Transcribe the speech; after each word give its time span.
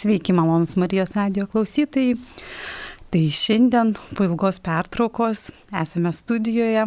Sveiki, 0.00 0.32
malonus 0.32 0.76
Marijos 0.76 1.10
radio 1.12 1.44
klausytojai. 1.46 2.14
Tai 3.12 3.20
šiandien 3.36 3.90
po 4.16 4.24
ilgos 4.24 4.56
pertraukos 4.64 5.50
esame 5.76 6.12
studijoje. 6.16 6.86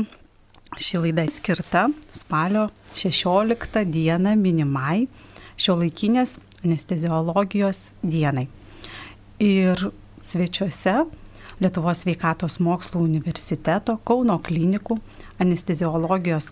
Ši 0.81 1.01
laida 1.03 1.27
skirta 1.29 1.83
spalio 2.09 2.63
16 2.97 3.85
dieną 3.93 4.33
minimai 4.41 5.05
šio 5.61 5.75
laikinės 5.83 6.39
anesteziologijos 6.63 7.83
dienai. 8.01 8.47
Ir 9.37 9.91
svečiuose 10.25 10.97
Lietuvos 11.61 12.01
sveikatos 12.07 12.57
mokslo 12.65 13.05
universiteto 13.05 13.99
Kauno 14.01 14.41
klinikų 14.41 14.97
anesteziologijos 15.37 16.49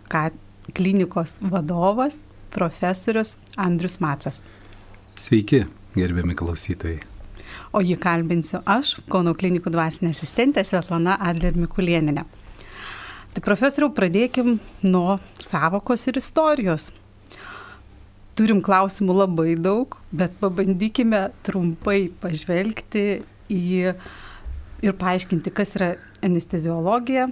klinikos 0.77 1.39
vadovas 1.41 2.21
profesorius 2.53 3.39
Andrius 3.57 3.97
Macas. 3.97 4.43
Sveiki, 5.17 5.65
gerbiami 5.95 6.35
klausytojai. 6.37 7.01
O 7.71 7.79
jį 7.83 7.95
kalbinsiu 8.03 8.59
aš, 8.67 8.97
Kauno 9.11 9.33
klinikų 9.37 9.71
dvasinė 9.71 10.11
asistentė 10.11 10.63
Svetlana 10.67 11.15
Adler 11.23 11.55
Mikulieninė. 11.55 12.25
Tai 13.31 13.43
profesoriau, 13.45 13.93
pradėkim 13.95 14.57
nuo 14.83 15.19
savokos 15.39 16.03
ir 16.11 16.19
istorijos. 16.19 16.89
Turim 18.35 18.59
klausimų 18.63 19.15
labai 19.21 19.55
daug, 19.59 19.95
bet 20.11 20.35
pabandykime 20.41 21.29
trumpai 21.47 22.09
pažvelgti 22.23 23.05
į 23.51 23.63
ir 24.81 24.97
paaiškinti, 24.99 25.53
kas 25.55 25.75
yra 25.79 25.93
anesteziologija 26.25 27.29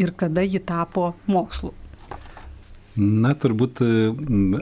ir 0.00 0.12
kada 0.16 0.44
ji 0.44 0.60
tapo 0.60 1.12
mokslu. 1.30 1.72
Na, 2.96 3.32
turbūt 3.32 3.80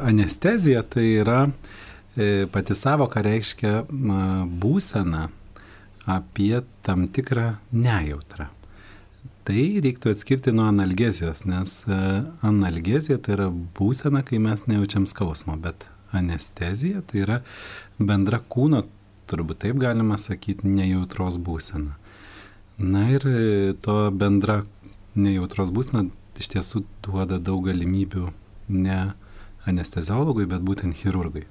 anestezija 0.07 0.85
tai 0.87 1.07
yra 1.19 1.41
e, 1.49 1.80
pati 2.53 2.75
savoka 2.75 3.23
reiškia 3.23 3.85
būseną 3.89 5.29
apie 6.11 6.63
tam 6.83 7.07
tikrą 7.09 7.55
nejautrą. 7.73 8.49
Tai 9.45 9.63
reiktų 9.83 10.13
atskirti 10.15 10.53
nuo 10.55 10.67
analgezijos, 10.69 11.47
nes 11.49 11.81
e, 11.89 11.97
analgezija 12.47 13.19
tai 13.19 13.35
yra 13.39 13.49
būsena, 13.51 14.23
kai 14.27 14.39
mes 14.43 14.67
nejaučiam 14.69 15.07
skausmo, 15.11 15.57
bet 15.59 15.89
anestezija 16.17 17.01
tai 17.09 17.23
yra 17.25 17.39
bendra 17.99 18.39
kūno, 18.53 18.85
turbūt 19.31 19.63
taip 19.65 19.81
galima 19.81 20.19
sakyti, 20.21 20.69
nejautros 20.69 21.41
būsena. 21.41 21.97
Na 22.79 23.07
ir 23.15 23.27
e, 23.27 23.73
to 23.81 23.97
bendra 24.13 24.61
nejautros 25.17 25.73
būsena 25.75 26.07
iš 26.41 26.53
tiesų 26.55 26.85
duoda 27.05 27.41
daug 27.41 27.65
galimybių 27.67 28.29
ne 28.77 29.01
anesteziologui, 29.69 30.47
bet 30.49 30.63
būtent 30.65 30.97
chirurgui. 31.01 31.47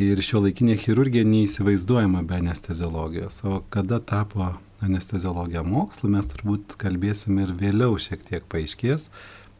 Ir 0.00 0.16
šio 0.24 0.40
laikinė 0.40 0.78
chirurgija 0.80 1.26
neįsivaizduojama 1.28 2.22
be 2.24 2.38
anesteziologijos. 2.40 3.42
O 3.44 3.60
kada 3.68 3.98
tapo 4.00 4.56
anesteziologija 4.80 5.60
mokslu, 5.66 6.08
mes 6.14 6.24
turbūt 6.30 6.72
kalbėsim 6.80 7.36
ir 7.42 7.50
vėliau 7.58 7.98
šiek 8.00 8.22
tiek 8.24 8.40
paaiškės. 8.48 9.10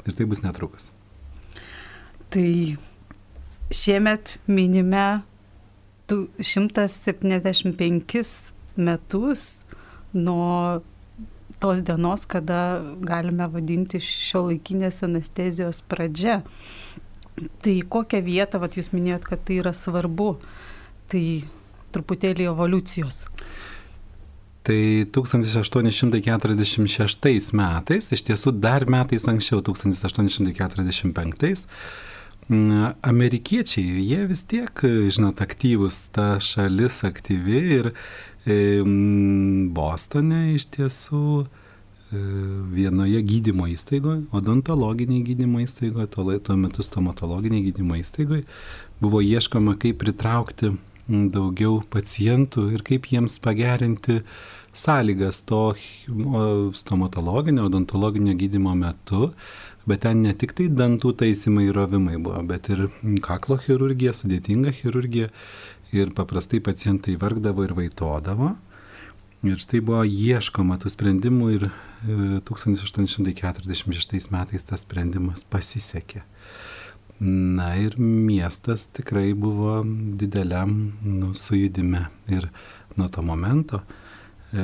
Ir 0.07 0.13
tai 0.17 0.25
bus 0.31 0.41
netrukus. 0.41 0.89
Tai 2.33 2.79
šiemet 3.69 4.39
minime 4.49 5.21
175 6.09 8.33
metus 8.81 9.69
nuo 10.17 10.81
tos 11.61 11.85
dienos, 11.85 12.25
kada 12.25 12.81
galime 13.05 13.45
vadinti 13.53 14.01
šio 14.01 14.49
laikinės 14.49 15.05
anestezijos 15.05 15.85
pradžia. 15.85 16.41
Tai 17.39 17.83
kokią 17.89 18.23
vietą, 18.25 18.59
vat, 18.61 18.77
jūs 18.77 18.93
minėjot, 18.93 19.25
kad 19.29 19.45
tai 19.47 19.55
yra 19.63 19.73
svarbu, 19.77 20.39
tai 21.13 21.45
truputėlį 21.95 22.45
evoliucijos. 22.51 23.17
Tai 24.67 24.83
1846 25.17 27.53
metais, 27.57 28.05
iš 28.13 28.23
tiesų 28.29 28.51
dar 28.61 28.85
metais 28.93 29.25
anksčiau, 29.31 29.59
1845, 29.65 31.65
amerikiečiai, 33.07 34.03
jie 34.05 34.27
vis 34.29 34.43
tiek, 34.51 34.75
žinot, 35.15 35.37
aktyvus, 35.41 35.97
ta 36.13 36.27
šalis 36.43 36.97
aktyvi 37.09 37.61
ir 37.79 37.87
Bostone 39.77 40.41
iš 40.57 40.65
tiesų 40.75 41.27
e, 41.45 41.47
vienoje 42.11 43.23
gydymo 43.23 43.69
įstaigoje, 43.71 44.25
odontologinėje 44.35 45.25
gydymo 45.31 45.63
įstaigoje, 45.63 46.09
tuo, 46.11 46.57
metu 46.59 46.83
stomatologinėje 46.83 47.71
gydymo 47.71 47.99
įstaigoje, 48.01 48.45
buvo 49.03 49.21
ieškoma, 49.23 49.77
kaip 49.79 50.01
pritraukti 50.03 50.73
daugiau 51.09 51.81
pacientų 51.91 52.69
ir 52.75 52.85
kaip 52.87 53.09
jiems 53.11 53.39
pagerinti 53.43 54.21
sąlygas 54.75 55.43
to 55.47 55.75
stomatologinio, 56.79 57.67
odontologinio 57.67 58.35
gydymo 58.39 58.75
metu, 58.79 59.33
bet 59.87 60.05
ten 60.07 60.23
ne 60.23 60.35
tik 60.35 60.55
tai 60.59 60.69
dantų 60.71 61.15
taisymai 61.23 61.67
ir 61.69 61.79
rovimai 61.79 62.19
buvo, 62.23 62.43
bet 62.47 62.71
ir 62.71 62.89
kaklo 63.25 63.59
chirurgija, 63.59 64.15
sudėtinga 64.15 64.75
chirurgija 64.77 65.31
ir 65.95 66.13
paprastai 66.15 66.61
pacientai 66.63 67.17
vargdavo 67.19 67.67
ir 67.67 67.75
vaitodavo. 67.75 68.55
Ir 69.41 69.57
štai 69.57 69.79
buvo 69.81 70.03
ieškoma 70.05 70.77
tų 70.83 70.91
sprendimų 70.93 71.47
ir 71.55 71.63
1846 72.45 74.13
e, 74.13 74.21
metais 74.35 74.67
tas 74.69 74.83
sprendimas 74.85 75.47
pasisekė. 75.49 76.21
Na 77.25 77.71
ir 77.81 77.97
miestas 78.01 78.85
tikrai 78.93 79.33
buvo 79.33 79.81
dideliam 80.21 80.93
nu, 81.05 81.33
sujudime. 81.37 82.07
Ir 82.29 82.51
nuo 83.01 83.09
to 83.09 83.25
momento 83.25 83.81
e, 83.81 84.61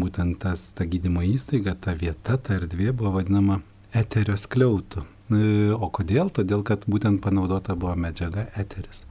būtent 0.00 0.40
tas, 0.40 0.70
ta 0.72 0.88
gydymo 0.88 1.24
įstaiga, 1.28 1.76
ta 1.76 1.92
vieta, 1.92 2.38
ta 2.40 2.56
erdvė 2.56 2.94
buvo 2.96 3.18
vadinama 3.18 3.60
eterio 3.92 4.36
skliautų. 4.40 5.04
E, 5.28 5.42
o 5.76 5.92
kodėl? 5.92 6.32
Todėl, 6.32 6.64
kad 6.64 6.88
būtent 6.88 7.20
panaudota 7.20 7.76
buvo 7.76 7.92
medžiaga 8.00 8.48
eteris. 8.56 9.04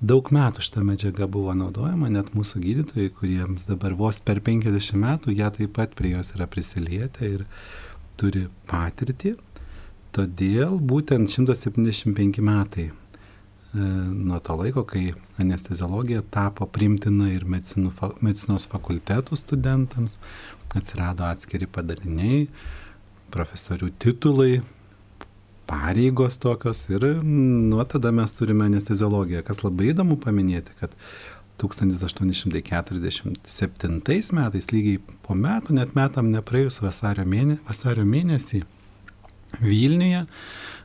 Daug 0.00 0.30
metų 0.32 0.62
šita 0.64 0.80
medžiaga 0.80 1.26
buvo 1.28 1.52
naudojama, 1.52 2.08
net 2.08 2.30
mūsų 2.32 2.62
gydytojai, 2.62 3.10
kuriems 3.18 3.66
dabar 3.68 3.92
vos 3.98 4.16
per 4.24 4.38
50 4.40 4.96
metų, 4.96 5.34
jie 5.36 5.48
taip 5.58 5.74
pat 5.76 5.92
prie 5.92 6.14
jos 6.14 6.32
yra 6.32 6.46
prisilietę 6.48 7.28
ir 7.28 7.42
turi 8.16 8.46
patirtį. 8.70 9.34
Todėl 10.16 10.78
būtent 10.80 11.28
175 11.28 12.40
metai 12.40 12.86
e, 12.88 12.94
nuo 13.76 14.40
to 14.40 14.56
laiko, 14.62 14.86
kai 14.88 15.10
anesteziologija 15.36 16.24
tapo 16.32 16.64
primtina 16.64 17.28
ir 17.34 17.44
medicinų, 17.44 17.92
medicinos 18.24 18.70
fakultetų 18.72 19.36
studentams, 19.36 20.16
atsirado 20.72 21.28
atskiri 21.28 21.68
padaliniai, 21.68 22.46
profesorių 23.36 23.92
titulai, 24.00 24.62
pareigos 25.70 26.34
tokios 26.42 26.82
ir 26.90 27.04
nuo 27.22 27.84
tada 27.84 28.12
mes 28.12 28.32
turime 28.34 28.64
anesteziologiją. 28.66 29.42
Kas 29.46 29.62
labai 29.62 29.92
įdomu 29.92 30.16
paminėti, 30.20 30.74
kad 30.80 30.90
1847 31.62 34.32
metais, 34.38 34.66
lygiai 34.72 34.98
po 35.26 35.34
metų, 35.38 35.68
net 35.78 35.90
metam 35.98 36.26
nepraėjus 36.34 36.76
vasario, 36.82 37.24
mėne, 37.28 37.56
vasario 37.68 38.04
mėnesį, 38.08 38.60
Vilniuje 39.58 40.20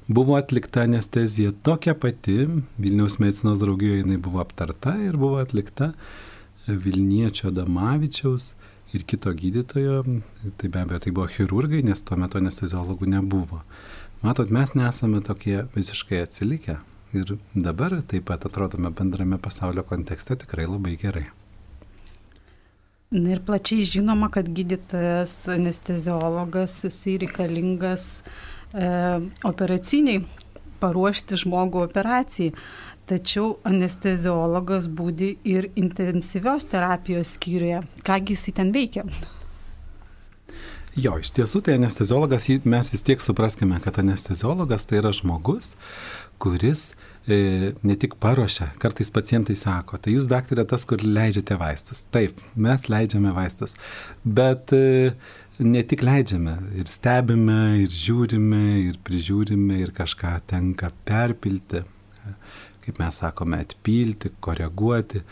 buvo 0.10 0.34
atlikta 0.40 0.82
anestezija 0.88 1.52
tokia 1.64 1.94
pati, 1.94 2.48
Vilniaus 2.82 3.20
medicinos 3.22 3.60
draugijoje 3.62 4.02
jinai 4.02 4.18
buvo 4.18 4.40
aptarta 4.42 4.98
ir 5.06 5.18
buvo 5.22 5.38
atlikta 5.38 5.94
Vilniečio 6.66 7.52
Damavičiaus 7.54 8.56
ir 8.96 9.02
kito 9.06 9.30
gydytojo, 9.38 10.04
tai 10.58 10.68
be 10.70 10.80
abejo 10.82 11.00
tai 11.04 11.12
buvo 11.14 11.28
chirurgai, 11.30 11.86
nes 11.86 12.02
tuo 12.02 12.18
metu 12.18 12.38
anesteziologų 12.42 13.06
nebuvo. 13.14 13.62
Matot, 14.26 14.50
mes 14.50 14.72
nesame 14.74 15.20
tokie 15.22 15.68
visiškai 15.76 16.24
atsilikę 16.26 16.80
ir 17.14 17.34
dabar 17.54 17.94
taip 18.10 18.24
pat 18.26 18.48
atrodome 18.48 18.90
bendrame 18.90 19.38
pasaulio 19.38 19.84
kontekste 19.86 20.34
tikrai 20.42 20.66
labai 20.66 20.96
gerai. 20.98 21.28
Na 23.14 23.36
ir 23.36 23.44
plačiai 23.46 23.86
žinoma, 23.86 24.32
kad 24.34 24.50
gydytojas, 24.50 25.36
anesteziologas, 25.54 26.80
jisai 26.88 27.20
reikalingas 27.22 28.08
e, 28.18 28.90
operaciniai 29.46 30.26
paruošti 30.82 31.44
žmogų 31.46 31.86
operacijai. 31.86 32.56
Tačiau 33.06 33.60
anesteziologas 33.70 34.90
būdi 34.90 35.36
ir 35.46 35.70
intensyvios 35.78 36.66
terapijos 36.74 37.38
skyriuje. 37.38 37.86
Kągi 38.10 38.34
jisai 38.34 38.58
ten 38.58 38.74
veikia? 38.74 39.06
Jo, 40.96 41.18
iš 41.20 41.34
tiesų 41.36 41.60
tai 41.66 41.74
anesteziologas, 41.76 42.46
mes 42.64 42.90
vis 42.94 43.02
tiek 43.04 43.20
supraskime, 43.20 43.82
kad 43.84 43.98
anesteziologas 44.00 44.88
tai 44.88 45.02
yra 45.02 45.10
žmogus, 45.12 45.74
kuris 46.40 46.94
e, 47.28 47.74
ne 47.84 47.96
tik 48.00 48.16
paruošia, 48.24 48.70
kartais 48.80 49.12
pacientai 49.12 49.58
sako, 49.60 50.00
tai 50.00 50.14
jūs 50.14 50.30
daktarė 50.32 50.64
tas, 50.72 50.86
kur 50.88 51.04
leidžiate 51.04 51.58
vaistus. 51.60 52.06
Taip, 52.16 52.40
mes 52.56 52.88
leidžiame 52.88 53.34
vaistus, 53.36 53.76
bet 54.24 54.72
e, 54.78 55.12
ne 55.60 55.84
tik 55.84 56.06
leidžiame, 56.08 56.56
ir 56.80 56.88
stebime, 56.88 57.60
ir 57.84 57.92
žiūrime, 57.92 58.64
ir 58.86 58.96
prižiūrime, 59.04 59.82
ir 59.84 59.92
kažką 60.00 60.38
tenka 60.48 60.94
perpilti. 61.04 61.84
kaip 62.86 63.00
mes 63.02 63.20
sakome, 63.20 63.60
atpilti, 63.66 64.32
koreguoti, 64.40 65.26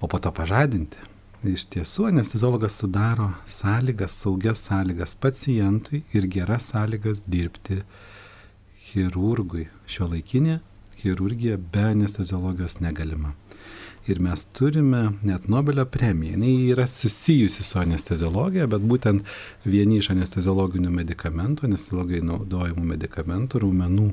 o 0.00 0.06
po 0.06 0.18
to 0.22 0.30
pažadinti. 0.30 1.15
Iš 1.46 1.68
tiesų, 1.70 2.08
anesteziologas 2.08 2.74
sudaro 2.80 3.28
sąlygas, 3.46 4.16
saugias 4.18 4.64
sąlygas 4.66 5.12
pacientui 5.14 6.00
ir 6.16 6.24
geras 6.26 6.72
sąlygas 6.72 7.20
dirbti 7.30 7.84
chirurgui. 8.88 9.68
Šio 9.86 10.08
laikinė 10.10 10.56
chirurgija 10.98 11.60
be 11.60 11.84
anesteziologijos 11.92 12.80
negalima. 12.82 13.36
Ir 14.10 14.18
mes 14.22 14.42
turime 14.58 15.12
net 15.22 15.46
Nobelio 15.50 15.84
premiją. 15.86 16.40
Jis 16.42 16.72
yra 16.72 16.88
susijusi 16.90 17.62
su 17.62 17.78
anesteziologija, 17.78 18.66
bet 18.66 18.82
būtent 18.82 19.22
vieni 19.64 20.00
iš 20.00 20.10
anesteziologinių 20.16 20.90
medikamentų, 20.98 21.68
anesteziologai 21.70 22.24
naudojamų 22.26 22.90
medikamentų, 22.96 23.62
raumenų 23.62 24.10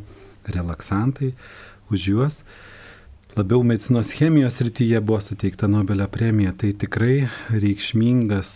relaksantai, 0.53 1.33
už 1.89 2.07
juos 2.13 2.43
labiau 3.37 3.63
medicinos 3.63 4.11
chemijos 4.15 4.61
rytyje 4.61 5.01
buvo 5.01 5.21
suteikta 5.21 5.67
Nobelio 5.67 6.07
premija. 6.07 6.53
Tai 6.57 6.73
tikrai 6.73 7.27
reikšmingas, 7.49 8.51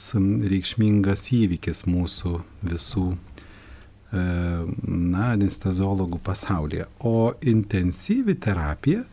reikšmingas 0.53 1.29
įvykis 1.37 1.85
mūsų 1.89 2.39
visų 2.67 3.07
E, 4.07 4.19
na, 4.87 5.33
anesteziologų 5.33 6.21
pasaulyje. 6.23 6.85
O 7.03 7.33
intensyvi 7.43 8.37
terapija 8.39 9.03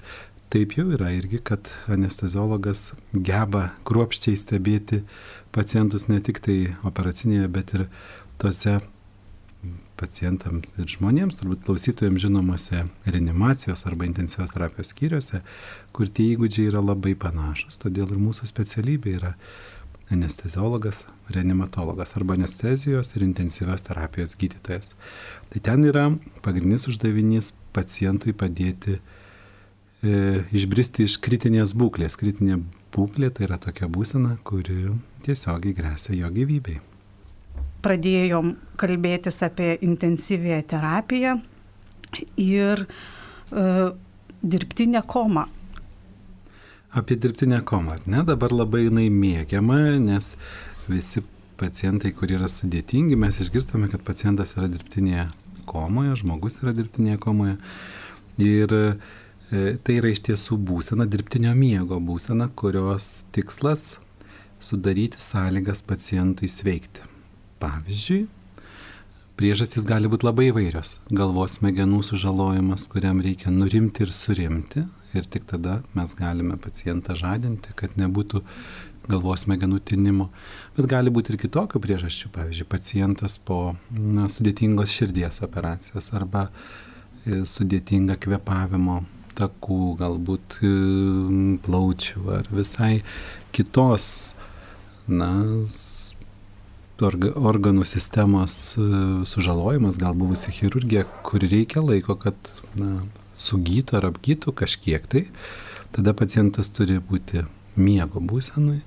taip 0.55 0.77
jau 0.79 0.85
yra 0.95 1.09
irgi, 1.11 1.41
kad 1.43 1.67
anesteziologas 1.91 2.93
geba 3.11 3.73
kruopščiai 3.89 4.39
stebėti 4.39 5.01
pacientus 5.55 6.07
ne 6.07 6.21
tik 6.23 6.39
tai 6.45 6.59
operacinėje, 6.87 7.49
bet 7.51 7.75
ir 7.75 7.89
tose 8.39 8.77
pacientams 9.99 10.73
ir 10.81 10.89
žmonėms, 10.91 11.39
turbūt 11.39 11.65
klausytojams 11.67 12.23
žinomose 12.25 12.85
reanimacijos 13.07 13.85
arba 13.89 14.09
intensyvios 14.09 14.55
terapijos 14.55 14.93
skyriuose, 14.95 15.41
kur 15.95 16.11
tie 16.11 16.33
įgūdžiai 16.35 16.73
yra 16.73 16.83
labai 16.85 17.15
panašus. 17.19 17.79
Todėl 17.83 18.11
ir 18.11 18.21
mūsų 18.23 18.49
specialybė 18.51 19.17
yra 19.21 19.35
anesteziologas, 20.13 21.05
reanimatologas 21.33 22.15
arba 22.19 22.37
anestezijos 22.37 23.15
ir 23.17 23.25
intensyvios 23.25 23.87
terapijos 23.87 24.37
gydytojas. 24.41 24.93
Tai 25.51 25.63
ten 25.65 25.85
yra 25.89 26.09
pagrindinis 26.45 26.89
uždavinys 26.91 27.53
pacientui 27.75 28.35
padėti 28.37 28.99
e, 28.99 30.43
išbristi 30.53 31.09
iš 31.09 31.19
kritinės 31.25 31.73
būklės. 31.77 32.19
Kritinė 32.21 32.61
būklė 32.95 33.33
tai 33.35 33.49
yra 33.49 33.59
tokia 33.59 33.89
būsena, 33.91 34.37
kuri 34.45 34.93
tiesiogiai 35.25 35.77
grėsia 35.77 36.19
jo 36.19 36.31
gyvybei. 36.35 36.83
Pradėjom 37.85 38.55
kalbėtis 38.81 39.43
apie 39.45 39.75
intensyvėją 39.85 40.63
terapiją 40.71 41.35
ir 42.41 42.87
e, 42.87 43.67
dirbtinę 44.41 45.05
komą 45.07 45.45
apie 46.95 47.17
dirbtinę 47.17 47.61
komą. 47.61 47.93
Ne, 48.07 48.23
dabar 48.23 48.53
labai 48.55 48.85
jinai 48.87 49.09
mėgiama, 49.11 49.79
nes 49.99 50.35
visi 50.87 51.25
pacientai, 51.59 52.13
kurie 52.15 52.37
yra 52.39 52.49
sudėtingi, 52.51 53.19
mes 53.19 53.41
išgirstame, 53.43 53.89
kad 53.91 54.05
pacientas 54.07 54.55
yra 54.55 54.69
dirbtinėje 54.71 55.27
komoje, 55.71 56.15
žmogus 56.23 56.61
yra 56.63 56.75
dirbtinėje 56.77 57.19
komoje. 57.25 57.57
Ir 58.43 58.75
e, 58.79 58.85
tai 59.83 59.99
yra 59.99 60.13
iš 60.15 60.23
tiesų 60.29 60.59
būsena, 60.71 61.09
dirbtinio 61.11 61.55
miego 61.59 61.99
būsena, 61.99 62.47
kurios 62.55 63.25
tikslas 63.35 63.97
sudaryti 64.63 65.23
sąlygas 65.23 65.83
pacientui 65.87 66.51
sveikti. 66.51 67.14
Pavyzdžiui, 67.65 68.27
Priežastys 69.35 69.83
gali 69.83 70.07
būti 70.07 70.29
labai 70.29 70.45
įvairios. 70.53 71.01
Galvos 71.11 71.57
smegenų 71.57 72.05
sužalojimas, 72.07 72.85
kuriam 72.87 73.19
reikia 73.19 73.51
nurimti 73.51 74.05
ir 74.05 74.13
surimti, 74.15 74.85
ir 75.11 75.27
tik 75.27 75.49
tada 75.51 75.81
mes 75.99 76.13
galime 76.15 76.55
pacientą 76.55 77.17
žadinti, 77.19 77.73
kad 77.75 77.97
nebūtų 77.99 78.45
galvos 79.09 79.43
smegenų 79.43 79.81
tinimo. 79.91 80.29
Bet 80.77 80.87
gali 80.93 81.11
būti 81.11 81.35
ir 81.35 81.41
kitokių 81.43 81.83
priežasčių, 81.83 82.31
pavyzdžiui, 82.37 82.69
pacientas 82.71 83.41
po 83.43 83.59
na, 83.91 84.29
sudėtingos 84.31 84.95
širdies 84.95 85.43
operacijos 85.43 86.13
arba 86.15 86.47
e, 86.47 87.43
sudėtinga 87.43 88.21
kvepavimo 88.23 89.01
takų, 89.35 89.81
galbūt 89.99 90.61
e, 90.63 90.73
plaučių 91.67 92.25
ar 92.39 92.55
visai 92.55 93.01
kitos 93.51 94.07
na, 95.11 95.33
organų 97.03 97.85
sistemos 97.89 98.77
e, 98.79 98.87
sužalojimas, 99.27 99.99
gal 99.99 100.15
buvusi 100.15 100.53
chirurgija, 100.55 101.05
kur 101.27 101.43
reikia 101.43 101.83
laiko, 101.83 102.15
kad 102.15 102.37
na, 102.79 103.03
sugytų 103.35 103.99
ar 103.99 104.09
apgytų 104.13 104.55
kažkiek 104.55 105.07
tai, 105.11 105.27
tada 105.95 106.15
pacientas 106.15 106.71
turi 106.71 107.01
būti 107.03 107.45
miego 107.75 108.23
būsenui, 108.23 108.81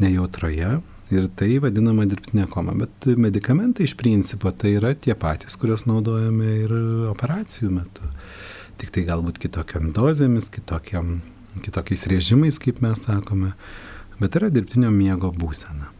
nejautroje 0.00 0.80
ir 1.10 1.28
tai 1.36 1.58
vadinama 1.62 2.06
dirbtinė 2.08 2.46
koma. 2.50 2.74
Bet 2.76 3.08
medikamentai 3.18 3.88
iš 3.88 3.96
principo 3.98 4.52
tai 4.52 4.76
yra 4.78 4.92
tie 4.94 5.16
patys, 5.18 5.56
kuriuos 5.60 5.86
naudojame 5.88 6.56
ir 6.64 6.74
operacijų 7.10 7.70
metu. 7.80 8.10
Tik 8.80 8.92
tai 8.94 9.04
galbūt 9.08 9.40
kitokiam 9.40 9.90
dozėmis, 9.96 10.48
kitokiam, 10.52 11.18
kitokiais 11.64 12.06
režimais, 12.12 12.60
kaip 12.62 12.80
mes 12.84 13.04
sakome, 13.08 13.52
bet 14.20 14.36
yra 14.36 14.52
dirbtinio 14.52 14.92
miego 14.94 15.32
būsena. 15.36 15.90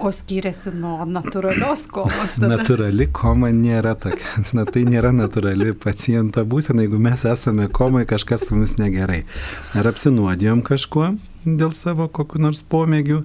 Kuo 0.00 0.10
skiriasi 0.16 0.72
nuo 0.72 1.04
natūralios 1.04 1.82
komos? 1.92 2.36
Tada? 2.38 2.54
Natūrali 2.54 3.06
koma 3.12 3.50
nėra 3.52 3.92
tokia. 4.00 4.40
Na, 4.56 4.64
tai 4.64 4.86
nėra 4.88 5.10
natūrali 5.12 5.74
paciento 5.76 6.44
būsena, 6.48 6.86
jeigu 6.86 7.00
mes 7.02 7.24
esame 7.28 7.68
komai, 7.68 8.06
kažkas 8.08 8.46
su 8.46 8.56
mumis 8.56 8.78
negerai. 8.80 9.22
Ar 9.76 9.90
apsinuodijom 9.90 10.64
kažkuo 10.64 11.12
dėl 11.44 11.74
savo 11.76 12.08
kokiu 12.12 12.40
nors 12.40 12.62
pomėgių, 12.72 13.22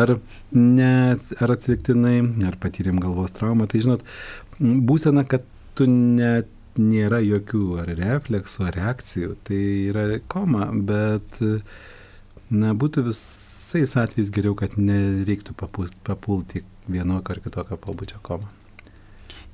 ar, 0.00 0.14
ne, 0.56 0.94
ar 1.16 1.54
atsitiktinai, 1.56 2.18
ar 2.48 2.56
patyrėm 2.60 3.00
galvos 3.02 3.32
traumą. 3.36 3.68
Tai 3.70 3.80
žinot, 3.84 4.04
būsena, 4.60 5.24
kad 5.28 5.44
tu 5.78 5.88
net 5.88 6.48
nėra 6.80 7.20
jokių 7.24 7.64
ar 7.82 7.94
refleksų, 7.98 8.66
ar 8.68 8.76
reakcijų. 8.78 9.36
Tai 9.48 9.62
yra 9.90 10.06
koma, 10.30 10.68
bet 10.72 11.40
na, 12.50 12.74
būtų 12.76 13.08
vis 13.08 13.20
visais 13.70 13.96
atvejais 13.96 14.30
geriau, 14.34 14.54
kad 14.58 14.74
nereiktų 14.78 15.54
papult, 15.54 15.94
papulti 16.06 16.64
vienokio 16.90 17.36
ar 17.36 17.40
kitokio 17.44 17.76
pobūdžio 17.78 18.18
komą. 18.26 18.48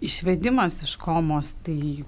Išvedimas 0.04 0.82
iš 0.84 0.96
komos, 1.00 1.54
tai 1.64 2.04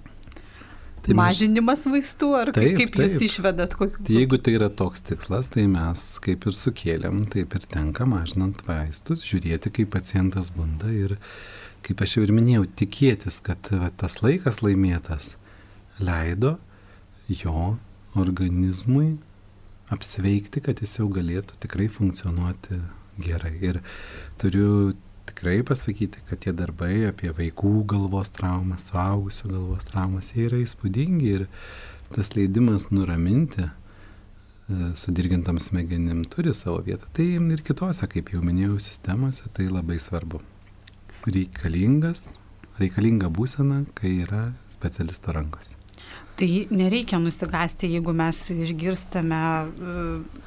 Tai 0.99 1.15
mažinimas 1.15 1.85
vaistų, 1.87 2.29
ar 2.37 2.51
taip, 2.53 2.75
kaip 2.77 2.91
taip. 2.93 3.05
jūs 3.05 3.23
išvedat? 3.29 3.77
Kokiu... 3.79 4.03
Tai 4.05 4.17
jeigu 4.17 4.39
tai 4.43 4.57
yra 4.59 4.67
toks 4.69 5.05
tikslas, 5.07 5.47
tai 5.53 5.69
mes 5.71 6.03
kaip 6.25 6.43
ir 6.51 6.57
sukėlėm, 6.59 7.23
taip 7.33 7.55
ir 7.55 7.65
tenka 7.71 8.05
mažinant 8.09 8.59
vaistus, 8.67 9.23
žiūrėti, 9.25 9.73
kaip 9.79 9.93
pacientas 9.95 10.51
bunda 10.53 10.91
ir, 10.91 11.15
kaip 11.87 12.03
aš 12.05 12.19
jau 12.19 12.27
ir 12.27 12.35
minėjau, 12.35 12.67
tikėtis, 12.83 13.39
kad 13.47 13.71
va, 13.71 13.93
tas 13.97 14.19
laikas 14.25 14.59
laimėtas 14.65 15.37
leido 16.03 16.57
jo 17.31 17.79
organizmui 18.19 19.15
apsveikti, 19.95 20.63
kad 20.65 20.81
jis 20.83 20.99
jau 21.01 21.09
galėtų 21.13 21.59
tikrai 21.63 21.89
funkcionuoti 21.93 22.81
gerai. 23.23 23.55
Ir 23.65 23.81
turiu 24.41 24.95
tikrai 25.29 25.63
pasakyti, 25.67 26.23
kad 26.29 26.41
tie 26.43 26.53
darbai 26.57 27.09
apie 27.09 27.31
vaikų 27.35 27.85
galvos 27.89 28.33
traumas, 28.35 28.89
suaugusių 28.91 29.53
galvos 29.53 29.89
traumas, 29.89 30.33
jie 30.35 30.49
yra 30.49 30.61
įspūdingi 30.63 31.33
ir 31.37 31.47
tas 32.15 32.33
leidimas 32.37 32.89
nuraminti 32.91 33.67
e, 33.67 33.71
sudirgintam 34.97 35.61
smegenim 35.61 36.25
turi 36.33 36.55
savo 36.57 36.81
vietą. 36.87 37.11
Tai 37.13 37.29
ir 37.39 37.65
kitose, 37.65 38.09
kaip 38.11 38.33
jau 38.33 38.43
minėjau, 38.45 38.79
sistemose 38.83 39.51
tai 39.57 39.69
labai 39.69 40.01
svarbu. 40.01 40.41
Reikalingas, 41.29 42.31
reikalinga 42.81 43.29
būsena, 43.29 43.85
kai 43.99 44.21
yra 44.25 44.49
specialisto 44.73 45.35
rankos. 45.37 45.78
Tai 46.39 46.51
nereikia 46.71 47.19
nusigasti, 47.19 47.89
jeigu 47.91 48.13
mes 48.15 48.39
išgirstame 48.55 49.41
uh, 49.67 50.45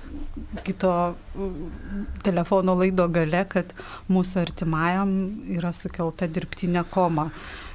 kito 0.63 0.91
uh, 1.11 1.57
telefono 2.23 2.77
laido 2.79 3.09
gale, 3.11 3.43
kad 3.51 3.73
mūsų 4.11 4.39
artimajam 4.45 5.11
yra 5.51 5.73
sukelta 5.75 6.29
dirbtinė 6.31 6.85
koma. 6.93 7.29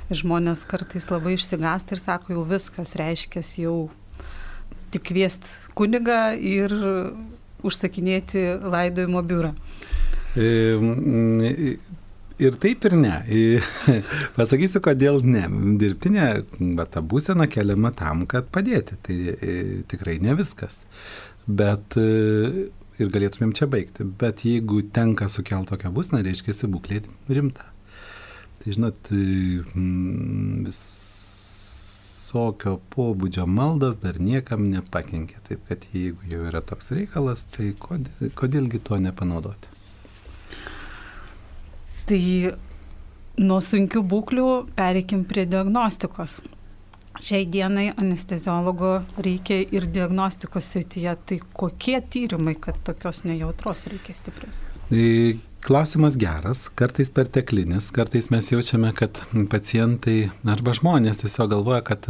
Žmonės 0.09 0.63
kartais 0.71 1.11
labai 1.11 1.35
išsigasta 1.37 1.97
ir 1.97 2.01
sako, 2.01 2.37
jau 2.39 2.47
viskas 2.49 2.95
reiškia, 2.97 3.43
jau 3.61 3.77
tik 4.95 5.09
kviest 5.11 5.49
kunigą 5.77 6.37
ir 6.39 6.73
užsakinėti 7.67 8.47
laidojimo 8.65 9.23
biurą. 9.27 9.53
Ir 12.43 12.57
taip 12.61 12.85
ir 12.85 12.97
ne. 13.01 13.15
Pasakysiu, 14.37 14.83
kodėl 14.85 15.23
ne. 15.25 15.47
Dirbtinė 15.81 16.27
ta 16.93 17.01
būsena 17.01 17.49
keliama 17.49 17.95
tam, 17.97 18.27
kad 18.29 18.51
padėti. 18.53 18.99
Tai 19.07 19.17
tikrai 19.89 20.19
ne 20.21 20.37
viskas. 20.37 20.83
Bet 21.47 21.97
ir 21.97 23.13
galėtumėm 23.15 23.55
čia 23.57 23.71
baigti. 23.73 24.05
Bet 24.21 24.45
jeigu 24.45 24.83
tenka 24.93 25.31
sukelti 25.33 25.73
tokią 25.73 25.95
būseną, 25.97 26.21
reiškia, 26.27 26.57
būklė 26.73 27.03
rimta. 27.33 27.71
Tai 28.61 28.77
žinot, 28.77 29.13
vis 30.67 30.81
visokio 32.27 32.81
pobūdžio 32.91 33.47
maldos 33.47 34.01
dar 34.03 34.19
niekam 34.19 34.67
nepakenkė. 34.71 35.39
Taip 35.49 35.63
kad 35.69 35.87
jeigu 35.93 36.27
jau 36.31 36.43
yra 36.51 36.61
toks 36.61 36.91
reikalas, 36.91 37.47
tai 37.55 37.73
kodėl, 37.79 38.31
kodėlgi 38.35 38.83
to 38.83 38.99
nepanaudoti? 38.99 39.76
Tai 42.07 42.23
nuo 43.43 43.59
sunkių 43.59 44.03
būklių 44.07 44.51
pereikim 44.77 45.25
prie 45.27 45.43
diagnostikos. 45.51 46.39
Šiai 47.17 47.47
dienai 47.49 47.89
anesteziologo 47.97 49.01
reikia 49.25 49.63
ir 49.75 49.89
diagnostikos 49.91 50.69
srityje. 50.71 51.17
Tai 51.27 51.39
kokie 51.57 51.97
tyrimai, 52.13 52.55
kad 52.61 52.79
tokios 52.87 53.25
nejautros 53.27 53.87
reikia 53.91 54.15
stiprius? 54.15 54.61
Tai 54.91 55.07
klausimas 55.67 56.19
geras, 56.21 56.67
kartais 56.79 57.11
perteklinis, 57.11 57.89
kartais 57.97 58.31
mes 58.31 58.53
jaučiame, 58.53 58.93
kad 58.95 59.25
pacientai 59.51 60.29
arba 60.47 60.77
žmonės 60.77 61.25
tiesiog 61.25 61.57
galvoja, 61.57 61.83
kad 61.89 62.07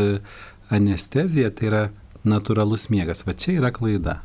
anestezija 0.68 1.54
tai 1.56 1.70
yra 1.70 1.82
natūralus 2.26 2.90
miegas. 2.92 3.24
Va 3.24 3.32
čia 3.32 3.56
yra 3.62 3.72
klaida. 3.72 4.20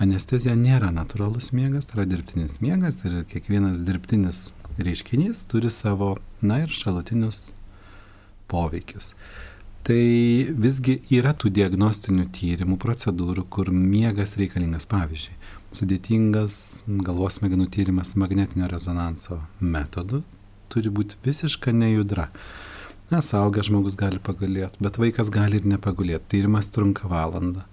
Anestezija 0.00 0.54
nėra 0.56 0.94
natūralus 0.94 1.50
miegas, 1.56 1.88
tai 1.88 1.98
yra 1.98 2.08
dirbtinis 2.14 2.60
miegas 2.62 3.02
ir 3.02 3.24
kiekvienas 3.28 3.82
dirbtinis 3.84 4.46
reiškinys 4.86 5.44
turi 5.50 5.70
savo, 5.72 6.16
na 6.42 6.62
ir 6.64 6.72
šalutinius 6.74 7.50
poveikius. 8.50 9.14
Tai 9.86 10.00
visgi 10.60 10.98
yra 11.16 11.32
tų 11.32 11.52
diagnostinių 11.56 12.26
tyrimų, 12.36 12.76
procedūrų, 12.82 13.46
kur 13.48 13.70
miegas 13.72 14.36
reikalingas. 14.36 14.84
Pavyzdžiui, 14.90 15.38
sudėtingas 15.72 16.58
galvos 17.06 17.38
smegenų 17.38 17.70
tyrimas 17.72 18.12
magnetinio 18.20 18.68
rezonanso 18.68 19.40
metodu 19.60 20.20
turi 20.70 20.92
būti 20.94 21.18
visiška 21.24 21.74
nejudra. 21.74 22.28
Na, 23.10 23.18
saugęs 23.24 23.66
žmogus 23.66 23.96
gali 23.98 24.20
pagulėti, 24.22 24.78
bet 24.84 24.98
vaikas 25.02 25.32
gali 25.34 25.58
ir 25.58 25.66
nepagulėti. 25.66 26.28
Tyrimas 26.36 26.70
trunka 26.70 27.10
valandą. 27.10 27.64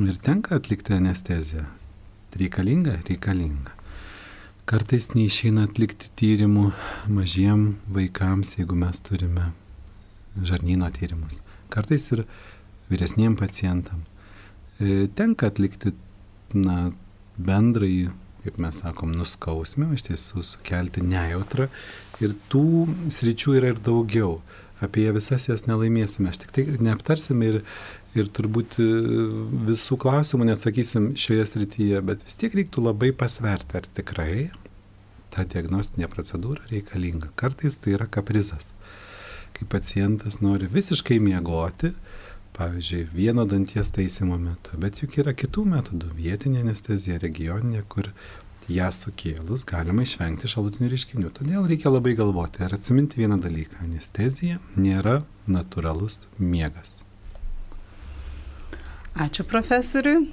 Ir 0.00 0.18
tenka 0.20 0.58
atlikti 0.58 0.96
anesteziją. 0.96 1.64
Reikalinga? 2.36 2.98
Reikalinga. 3.08 3.72
Kartais 4.62 5.08
neišeina 5.16 5.64
atlikti 5.66 6.06
tyrimų 6.18 6.68
mažiem 7.10 7.64
vaikams, 7.90 8.54
jeigu 8.60 8.76
mes 8.78 9.00
turime 9.02 9.48
žarnyno 10.38 10.86
tyrimus, 10.94 11.40
kartais 11.72 12.06
ir 12.14 12.22
vyresniem 12.92 13.34
pacientam. 13.36 14.04
E, 14.78 15.08
tenka 15.18 15.50
atlikti 15.50 15.92
na, 16.54 16.92
bendrai, 17.34 18.12
kaip 18.44 18.60
mes 18.62 18.78
sakom, 18.84 19.10
nuskausmę, 19.18 19.90
iš 19.96 20.06
tiesų 20.06 20.46
sukelti 20.46 21.02
nejautrą 21.02 21.66
ir 22.22 22.38
tų 22.52 22.86
sričių 23.10 23.58
yra 23.58 23.74
ir 23.74 23.82
daugiau. 23.82 24.38
Apie 24.82 25.08
visas 25.14 25.48
jas 25.50 25.66
nelaimėsime, 25.66 26.30
aš 26.30 26.42
tik 26.42 26.54
tai 26.54 26.64
neaptarsime 26.82 27.50
ir, 27.50 27.60
ir 28.18 28.28
turbūt 28.28 28.78
e, 28.82 28.88
visų 29.68 29.98
klausimų 30.02 30.50
neatsakysim 30.50 31.12
šioje 31.16 31.46
srityje, 31.54 32.02
bet 32.04 32.26
vis 32.26 32.36
tiek 32.40 32.54
reiktų 32.58 32.84
labai 32.88 33.12
pasverti, 33.16 33.78
ar 33.80 33.88
tikrai 33.96 34.50
ta 35.32 35.46
diagnostinė 35.48 36.10
procedūra 36.12 36.68
reikalinga. 36.70 37.32
Kartais 37.40 37.78
tai 37.80 37.96
yra 37.96 38.08
kaprizas 38.10 38.68
kai 39.52 39.68
pacientas 39.68 40.40
nori 40.40 40.66
visiškai 40.66 41.18
miegoti, 41.20 41.92
pavyzdžiui, 42.56 43.08
vieno 43.14 43.44
danties 43.48 43.90
taisymo 43.94 44.38
metu, 44.38 44.76
bet 44.80 45.02
juk 45.02 45.18
yra 45.22 45.32
kitų 45.32 45.64
metodų- 45.74 46.12
vietinė 46.22 46.64
anestezija, 46.64 47.18
regioninė, 47.18 47.82
kur 47.88 48.12
ją 48.68 48.88
sukėlus 48.94 49.64
galima 49.66 50.02
išvengti 50.02 50.48
šalutinių 50.48 50.90
reiškinių. 50.92 51.30
Todėl 51.38 51.68
reikia 51.68 51.90
labai 51.90 52.14
galvoti 52.14 52.64
ir 52.64 52.74
atsiminti 52.76 53.22
vieną 53.22 53.40
dalyką- 53.40 53.82
anestezija 53.88 54.58
nėra 54.76 55.24
natūralus 55.48 56.26
miegas. 56.38 57.01
Ačiū 59.20 59.44
profesoriui. 59.48 60.30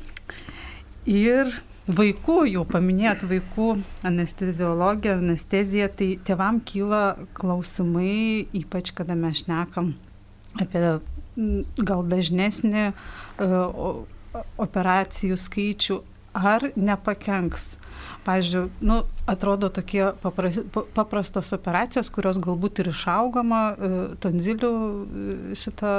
Ir 1.10 1.50
Vaikų, 1.90 2.44
jau 2.52 2.62
paminėjot 2.70 3.24
vaikų 3.26 3.68
anesteziologiją, 4.06 5.16
anesteziją, 5.24 5.88
tai 5.98 6.10
tėvam 6.22 6.60
kyla 6.62 7.00
klausimai, 7.34 8.46
ypač 8.60 8.92
kada 8.94 9.16
mes 9.18 9.40
šnekam 9.42 9.96
apie 10.62 10.84
gal 11.90 12.04
dažnesnį 12.12 12.84
uh, 12.92 14.06
operacijų 14.62 15.40
skaičių, 15.42 15.98
ar 16.38 16.68
nepakenks 16.78 17.72
Pavyzdžiui, 18.24 18.70
nu, 18.86 19.00
atrodo 19.30 19.70
tokie 19.74 20.04
paprastos 20.94 21.52
operacijos, 21.56 22.10
kurios 22.14 22.40
galbūt 22.42 22.82
ir 22.84 22.92
išaugama, 22.92 23.62
e, 23.72 23.92
tonzilių 24.24 24.72
e, 24.72 25.56
šitą 25.60 25.94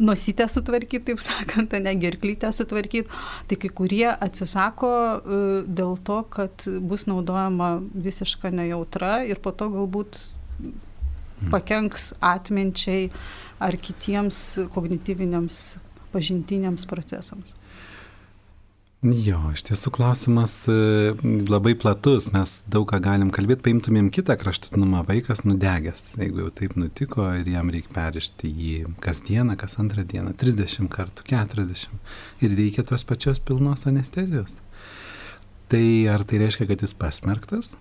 nosytę 0.00 0.48
sutvarkyti, 0.50 1.04
taip 1.10 1.22
sakant, 1.22 1.76
ne 1.84 1.94
gerklytę 2.00 2.50
sutvarkyti. 2.54 3.08
Tai 3.50 3.60
kai 3.60 3.72
kurie 3.80 4.08
atsisako 4.10 4.92
e, 4.92 5.40
dėl 5.68 5.98
to, 6.04 6.22
kad 6.32 6.66
bus 6.80 7.06
naudojama 7.10 7.76
visiška 7.94 8.52
nejautra 8.54 9.22
ir 9.28 9.42
po 9.44 9.52
to 9.52 9.70
galbūt 9.74 10.22
hmm. 10.22 11.52
pakenks 11.54 12.12
atminčiai 12.24 13.10
ar 13.62 13.76
kitiems 13.76 14.40
kognityviniams 14.74 15.62
pažintiniams 16.12 16.86
procesams. 16.88 17.54
Jo, 18.98 19.52
iš 19.54 19.62
tiesų 19.62 19.92
klausimas 19.94 20.52
e, 20.66 20.74
labai 21.46 21.76
platus, 21.78 22.32
mes 22.34 22.56
daug 22.66 22.82
ką 22.90 22.98
galim 22.98 23.28
kalbėti, 23.30 23.62
paimtumėm 23.68 24.08
kitą 24.10 24.34
kraštutinumą, 24.40 25.04
vaikas 25.06 25.44
nudegęs, 25.46 26.16
jeigu 26.18 26.42
jau 26.42 26.48
taip 26.58 26.74
nutiko 26.74 27.28
ir 27.38 27.46
jam 27.46 27.70
reikia 27.70 27.94
perišti 27.94 28.50
jį 28.50 28.96
kas 29.04 29.22
dieną, 29.28 29.54
kas 29.60 29.78
antrą 29.78 30.02
dieną, 30.02 30.34
30 30.42 30.90
kartų, 30.90 31.28
40 31.30 32.42
ir 32.42 32.58
reikia 32.58 32.82
tos 32.90 33.06
pačios 33.06 33.38
pilnos 33.38 33.86
anestezijos. 33.86 34.56
Tai 35.70 35.84
ar 36.10 36.26
tai 36.26 36.42
reiškia, 36.42 36.66
kad 36.66 36.82
jis 36.82 36.98
pasmerktas? 36.98 37.76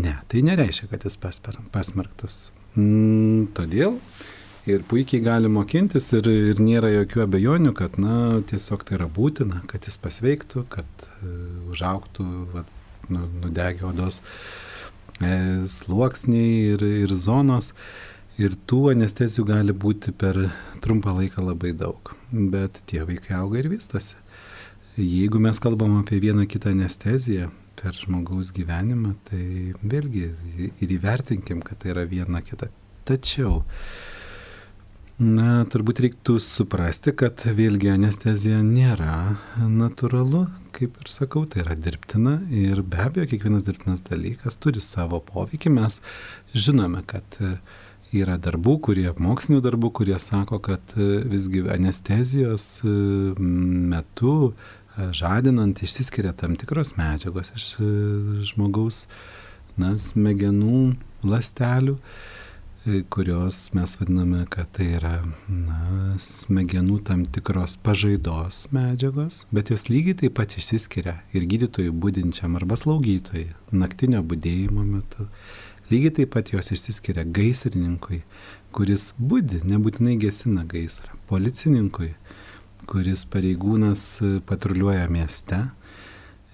Ne, 0.00 0.16
tai 0.32 0.40
nereiškia, 0.48 0.88
kad 0.94 1.04
jis 1.04 1.20
pasmerktas. 1.20 2.46
Mm, 2.80 3.50
todėl 3.52 4.00
ir 4.68 4.82
puikiai 4.88 5.22
gali 5.24 5.48
mokintis 5.52 6.10
ir, 6.16 6.28
ir 6.28 6.60
nėra 6.60 6.90
jokių 6.92 7.24
abejonių, 7.24 7.72
kad, 7.76 7.96
na, 8.02 8.40
tiesiog 8.50 8.84
tai 8.86 8.98
yra 8.98 9.08
būtina, 9.08 9.62
kad 9.70 9.86
jis 9.88 9.96
pasveiktų, 10.02 10.66
kad 10.72 11.06
uh, 11.06 11.70
užauktų, 11.72 12.26
va, 12.54 12.64
nu, 13.10 13.26
nudegė 13.42 13.88
odos 13.90 14.20
e, 15.20 15.66
sluoksniai 15.68 16.74
ir, 16.74 16.86
ir 17.04 17.14
zonos. 17.14 17.74
Ir 18.40 18.54
tų 18.70 18.94
anestezijų 18.94 19.42
gali 19.50 19.74
būti 19.76 20.14
per 20.16 20.38
trumpą 20.80 21.12
laiką 21.12 21.42
labai 21.44 21.74
daug. 21.76 22.14
Bet 22.30 22.78
tie 22.88 23.02
vaikai 23.04 23.34
auga 23.36 23.58
ir 23.60 23.68
vystosi. 23.68 24.14
Jeigu 24.96 25.40
mes 25.42 25.60
kalbam 25.60 25.98
apie 25.98 26.22
vieną 26.22 26.46
kitą 26.48 26.72
anesteziją 26.72 27.50
per 27.80 27.96
žmogaus 27.96 28.50
gyvenimą, 28.56 29.12
tai 29.28 29.74
vėlgi 29.82 30.24
ir 30.80 30.94
įvertinkim, 30.96 31.60
kad 31.64 31.82
tai 31.82 31.92
yra 31.92 32.06
viena 32.08 32.40
kita. 32.44 32.70
Tačiau 33.08 33.60
Na, 35.20 35.66
turbūt 35.68 35.98
reiktų 36.00 36.38
suprasti, 36.40 37.12
kad 37.12 37.42
vėlgi 37.44 37.90
anestezija 37.92 38.62
nėra 38.64 39.34
natūralu, 39.60 40.46
kaip 40.72 40.96
ir 40.96 41.10
sakau, 41.12 41.42
tai 41.44 41.60
yra 41.60 41.76
dirbtina 41.76 42.38
ir 42.48 42.80
be 42.80 43.02
abejo 43.04 43.26
kiekvienas 43.28 43.66
dirbtinas 43.66 44.00
dalykas 44.06 44.56
turi 44.56 44.80
savo 44.80 45.20
poveikį. 45.26 45.74
Mes 45.76 45.98
žinome, 46.56 47.04
kad 47.04 47.36
yra 48.16 48.38
darbų, 48.40 48.78
kurie, 48.88 49.04
mokslinių 49.12 49.60
darbų, 49.68 49.92
kurie 50.00 50.16
sako, 50.16 50.56
kad 50.70 50.96
visgi 50.96 51.66
anestezijos 51.68 52.80
metu 53.36 54.54
žadinant 54.96 55.84
išsiskiria 55.84 56.32
tam 56.32 56.56
tikros 56.56 56.96
medžiagos 56.96 57.52
iš 57.60 57.70
žmogaus 58.54 59.04
na, 59.76 59.98
smegenų 60.00 60.94
lastelių 61.28 62.00
E, 62.00 62.39
kurios 63.08 63.72
mes 63.72 64.00
vadiname, 64.00 64.46
kad 64.48 64.68
tai 64.72 64.86
yra 64.96 65.18
na, 65.48 66.14
smegenų 66.16 67.00
tam 67.04 67.26
tikros 67.28 67.74
pažaidos 67.84 68.62
medžiagos, 68.72 69.42
bet 69.52 69.68
jos 69.68 69.84
lygiai 69.90 70.16
taip 70.22 70.38
pat 70.38 70.56
išsiskiria 70.56 71.18
ir 71.36 71.44
gydytojui 71.50 71.92
būdinčiam 71.92 72.56
arba 72.56 72.78
slaugytojui 72.80 73.50
naktinio 73.76 74.22
būdėjimo 74.24 74.86
metu. 74.86 75.28
Lygiai 75.92 76.14
taip 76.20 76.32
pat 76.32 76.54
jos 76.54 76.72
išsiskiria 76.72 77.26
gaisrininkui, 77.28 78.22
kuris 78.72 79.10
būdi, 79.18 79.60
nebūtinai 79.68 80.16
gesina 80.22 80.64
gaisrą, 80.64 81.18
policininkui, 81.28 82.14
kuris 82.88 83.26
pareigūnas 83.28 84.06
patruliuoja 84.48 85.04
mieste 85.12 85.66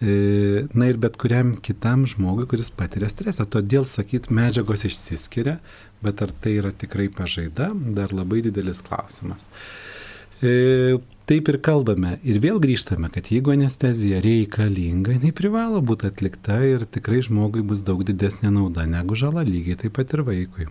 E, 0.00 0.66
na 0.74 0.90
ir 0.90 0.98
bet 1.00 1.14
kuriam 1.16 1.54
kitam 1.56 2.02
žmogui, 2.04 2.44
kuris 2.50 2.68
patiria 2.68 3.08
stresą. 3.08 3.46
Todėl 3.48 3.86
sakyt, 3.88 4.28
medžiagos 4.28 4.84
išsiskiria, 4.84 5.56
bet 6.04 6.22
ar 6.24 6.32
tai 6.40 6.56
yra 6.60 6.72
tikrai 6.72 7.08
pažaida, 7.12 7.70
dar 7.96 8.14
labai 8.14 8.42
didelis 8.44 8.82
klausimas. 8.84 9.44
E, 10.44 10.98
taip 11.24 11.48
ir 11.48 11.58
kalbame. 11.64 12.16
Ir 12.28 12.40
vėl 12.44 12.60
grįžtame, 12.60 13.08
kad 13.12 13.30
jeigu 13.32 13.54
anestezija 13.54 14.20
reikalinga, 14.24 15.16
jinai 15.16 15.32
privalo 15.36 15.80
būti 15.80 16.10
atlikta 16.10 16.58
ir 16.66 16.84
tikrai 16.84 17.22
žmogui 17.24 17.64
bus 17.64 17.84
daug 17.86 18.04
didesnė 18.04 18.52
nauda 18.52 18.84
negu 18.90 19.16
žala 19.16 19.46
lygiai 19.46 19.80
taip 19.80 19.96
pat 19.96 20.12
ir 20.12 20.26
vaikui. 20.26 20.68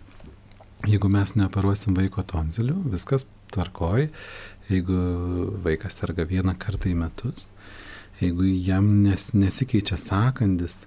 Jeigu 0.85 1.09
mes 1.09 1.33
neoperuosim 1.33 1.95
vaiko 1.97 2.21
tonzilių, 2.29 2.77
viskas 2.93 3.25
tvarkoj, 3.55 4.09
jeigu 4.69 4.99
vaikas 5.65 5.97
serga 5.97 6.27
vieną 6.29 6.53
kartą 6.61 6.91
į 6.91 6.97
metus, 6.99 7.49
jeigu 8.21 8.45
jam 8.45 8.91
nes, 9.01 9.31
nesikeičia 9.33 9.97
sakandis, 9.97 10.83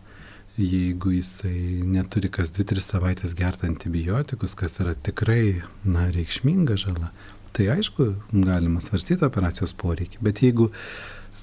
jeigu 0.58 1.12
jisai 1.14 1.82
neturi 1.86 2.30
kas 2.32 2.50
2-3 2.54 2.82
savaitės 2.82 3.34
gerti 3.38 3.68
antibiotikus, 3.68 4.56
kas 4.58 4.80
yra 4.82 4.94
tikrai 4.94 5.62
na, 5.86 6.08
reikšminga 6.14 6.78
žala, 6.80 7.12
tai 7.54 7.68
aišku, 7.76 8.10
galima 8.32 8.82
svarstyti 8.82 9.26
operacijos 9.26 9.74
poreikį. 9.78 10.20
Bet 10.24 10.42
jeigu 10.42 10.70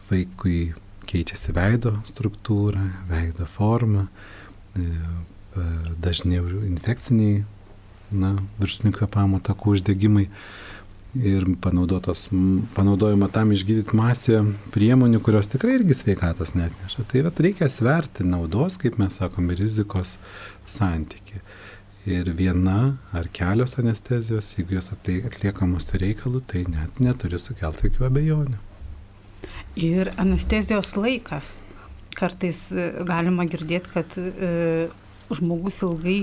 vaikui 0.10 0.74
keičiasi 1.08 1.56
veido 1.56 1.96
struktūra, 2.08 2.84
veido 3.10 3.48
forma, 3.48 4.08
e, 4.76 4.86
dažniau 6.04 6.50
infekciniai, 6.68 7.44
na, 8.12 8.36
viršutinių 8.60 8.94
kvepavimo 9.00 9.40
takų 9.44 9.78
uždegimai, 9.78 10.28
ir 11.16 11.46
panaudojama 11.64 13.30
tam 13.32 13.54
išgydyti 13.56 13.96
masę 13.96 14.42
priemonių, 14.74 15.22
kurios 15.24 15.48
tikrai 15.52 15.78
irgi 15.80 15.96
sveikatos 15.96 16.56
netneša. 16.58 17.06
Tai 17.12 17.24
vat, 17.28 17.40
reikia 17.44 17.70
sverti 17.72 18.26
naudos, 18.28 18.78
kaip 18.82 19.00
mes 19.00 19.20
sakome, 19.22 19.56
rizikos 19.56 20.18
santyki. 20.68 21.40
Ir 22.06 22.30
viena 22.38 22.98
ar 23.16 23.30
kelios 23.34 23.80
anestezijos, 23.82 24.52
jeigu 24.58 24.78
jos 24.78 24.92
atliekamos 24.94 25.90
reikalų, 25.96 26.44
tai 26.46 26.66
net 26.70 27.00
neturi 27.02 27.40
sukelti 27.42 27.90
jokių 27.90 28.10
abejonių. 28.12 28.60
Ir 29.82 30.12
anestezijos 30.22 30.94
laikas. 31.00 31.56
Kartais 32.16 32.70
e, 32.72 32.92
galima 33.08 33.44
girdėti, 33.50 33.92
kad 33.92 34.14
e, 34.20 34.88
žmogus 35.34 35.82
ilgai 35.84 36.20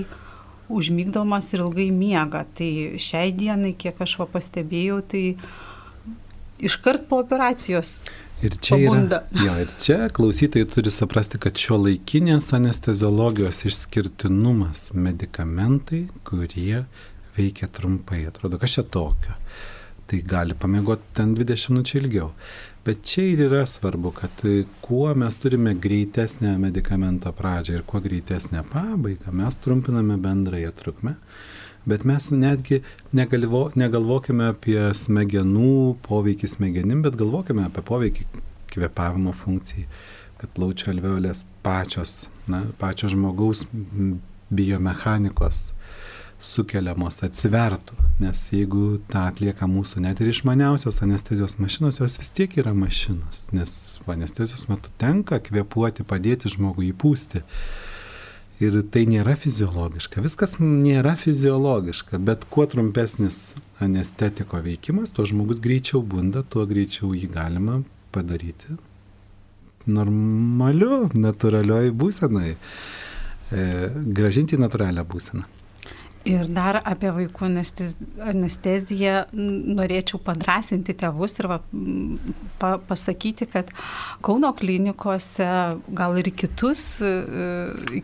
užmygdomas 0.79 1.51
ir 1.53 1.63
ilgai 1.65 1.89
miega. 1.93 2.43
Tai 2.57 2.71
šiai 3.01 3.31
dienai, 3.35 3.73
kiek 3.77 3.99
aš 4.03 4.17
va 4.21 4.27
pastebėjau, 4.33 4.99
tai 5.13 5.23
iškart 6.63 7.07
po 7.09 7.21
operacijos. 7.23 8.01
Ir 8.43 8.57
čia, 8.59 8.75
yra, 8.75 9.21
jo, 9.39 9.53
ir 9.63 9.69
čia 9.79 10.09
klausytojai 10.11 10.67
turi 10.67 10.91
suprasti, 10.91 11.39
kad 11.39 11.55
šio 11.59 11.77
laikinės 11.79 12.49
anesteziologijos 12.57 13.61
išskirtinumas 13.69 14.89
medikamentai, 14.91 16.01
kurie 16.27 16.83
veikia 17.37 17.69
trumpai. 17.71 18.25
Atrodo, 18.27 18.59
kas 18.59 18.75
čia 18.75 18.83
tokio. 18.83 19.37
Tai 20.11 20.19
gali 20.27 20.57
pamiegoti 20.59 21.15
ten 21.15 21.31
20 21.37 21.71
minučių 21.71 22.01
ilgiau. 22.01 22.33
Bet 22.83 23.05
čia 23.07 23.23
ir 23.31 23.39
yra 23.45 23.65
svarbu, 23.65 24.11
kad 24.11 24.41
kuo 24.83 25.13
mes 25.15 25.37
turime 25.39 25.71
greitesnę 25.73 26.57
medikamento 26.59 27.31
pradžią 27.31 27.77
ir 27.77 27.83
kuo 27.87 28.01
greitesnę 28.03 28.63
pabaigą, 28.71 29.31
mes 29.31 29.55
trumpiname 29.55 30.17
bendrąją 30.17 30.71
trukmę. 30.71 31.13
Bet 31.87 32.03
mes 32.03 32.27
netgi 32.31 32.81
negalvo, 33.15 33.69
negalvokime 33.79 34.49
apie 34.51 34.79
smegenų 34.99 35.95
poveikį 36.03 36.49
smegenim, 36.57 37.05
bet 37.07 37.15
galvokime 37.19 37.63
apie 37.69 37.83
poveikį 37.87 38.27
kvepavimo 38.75 39.31
funkcijai, 39.45 39.87
kad 40.41 40.51
plaučio 40.55 40.91
alveolės 40.91 41.45
pačios, 41.63 42.25
na, 42.51 42.65
pačios 42.83 43.15
žmogaus 43.15 43.63
biomechanikos 44.51 45.69
sukeliamos 46.43 47.21
atsivertų, 47.25 47.95
nes 48.23 48.41
jeigu 48.53 48.99
tą 49.11 49.25
atlieka 49.29 49.67
mūsų 49.69 50.03
net 50.05 50.21
ir 50.21 50.29
išmaniausios 50.33 51.01
anestezijos 51.05 51.57
mašinos, 51.61 52.01
jos 52.01 52.19
vis 52.21 52.31
tiek 52.35 52.57
yra 52.61 52.75
mašinos, 52.77 53.47
nes 53.55 53.73
anestezijos 54.11 54.67
metu 54.71 54.93
tenka 55.01 55.39
kvepuoti, 55.43 56.05
padėti 56.07 56.51
žmogui 56.53 56.91
įpūsti. 56.91 57.43
Ir 58.63 58.77
tai 58.93 59.07
nėra 59.09 59.33
fiziologiška, 59.39 60.21
viskas 60.23 60.59
nėra 60.61 61.15
fiziologiška, 61.19 62.21
bet 62.21 62.45
kuo 62.53 62.67
trumpesnis 62.69 63.55
anestetiko 63.83 64.61
veikimas, 64.63 65.11
tuo 65.11 65.25
žmogus 65.27 65.59
greičiau 65.63 66.03
bunda, 66.05 66.45
tuo 66.45 66.67
greičiau 66.69 67.15
jį 67.17 67.31
galima 67.33 67.81
padaryti 68.13 68.77
normaliu, 69.89 71.09
natūralioj 71.15 71.91
būsenai, 71.91 72.53
e, 72.53 73.65
gražinti 74.15 74.59
natūralią 74.59 75.03
būseną. 75.07 75.43
Ir 76.23 76.47
dar 76.55 76.77
apie 76.87 77.09
vaikų 77.11 77.49
anesteziją 78.23 79.15
norėčiau 79.35 80.21
padrasinti 80.23 80.95
tėvus 80.95 81.35
ir 81.41 81.49
va, 81.51 81.57
pa, 82.61 82.77
pasakyti, 82.79 83.49
kad 83.51 83.73
Kauno 84.23 84.53
klinikose, 84.55 85.49
gal 85.91 86.15
ir 86.21 86.31
kitus, 86.31 86.85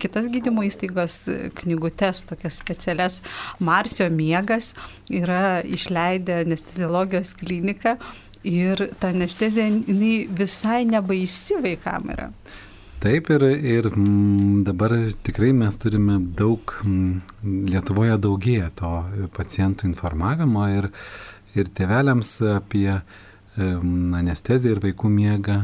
kitas 0.03 0.27
gydymo 0.33 0.67
įstaigos 0.67 1.21
knygutes, 1.61 2.25
tokias 2.27 2.59
specialias 2.59 3.21
Marsio 3.63 4.09
miegas 4.11 4.73
yra 5.07 5.61
išleidę 5.63 6.41
anesteziologijos 6.43 7.37
kliniką 7.39 7.95
ir 8.43 8.89
ta 8.99 9.13
anestezija 9.15 9.71
visai 10.35 10.83
nebaisi 10.91 11.63
vaikam 11.63 12.11
yra. 12.11 12.33
Taip 12.99 13.29
ir, 13.31 13.43
ir 13.63 13.85
m, 13.95 14.59
dabar 14.67 14.91
tikrai 15.23 15.53
mes 15.55 15.77
turime 15.79 16.17
daug, 16.35 16.73
m, 16.83 17.21
Lietuvoje 17.71 18.17
daugėja 18.19 18.67
to 18.75 18.89
pacientų 19.37 19.87
informavimo 19.87 20.65
ir, 20.67 20.89
ir 21.55 21.71
tėveliams 21.77 22.33
apie 22.57 22.99
anesteziją 23.59 24.75
ir 24.75 24.81
vaikų 24.83 25.11
miegą 25.13 25.61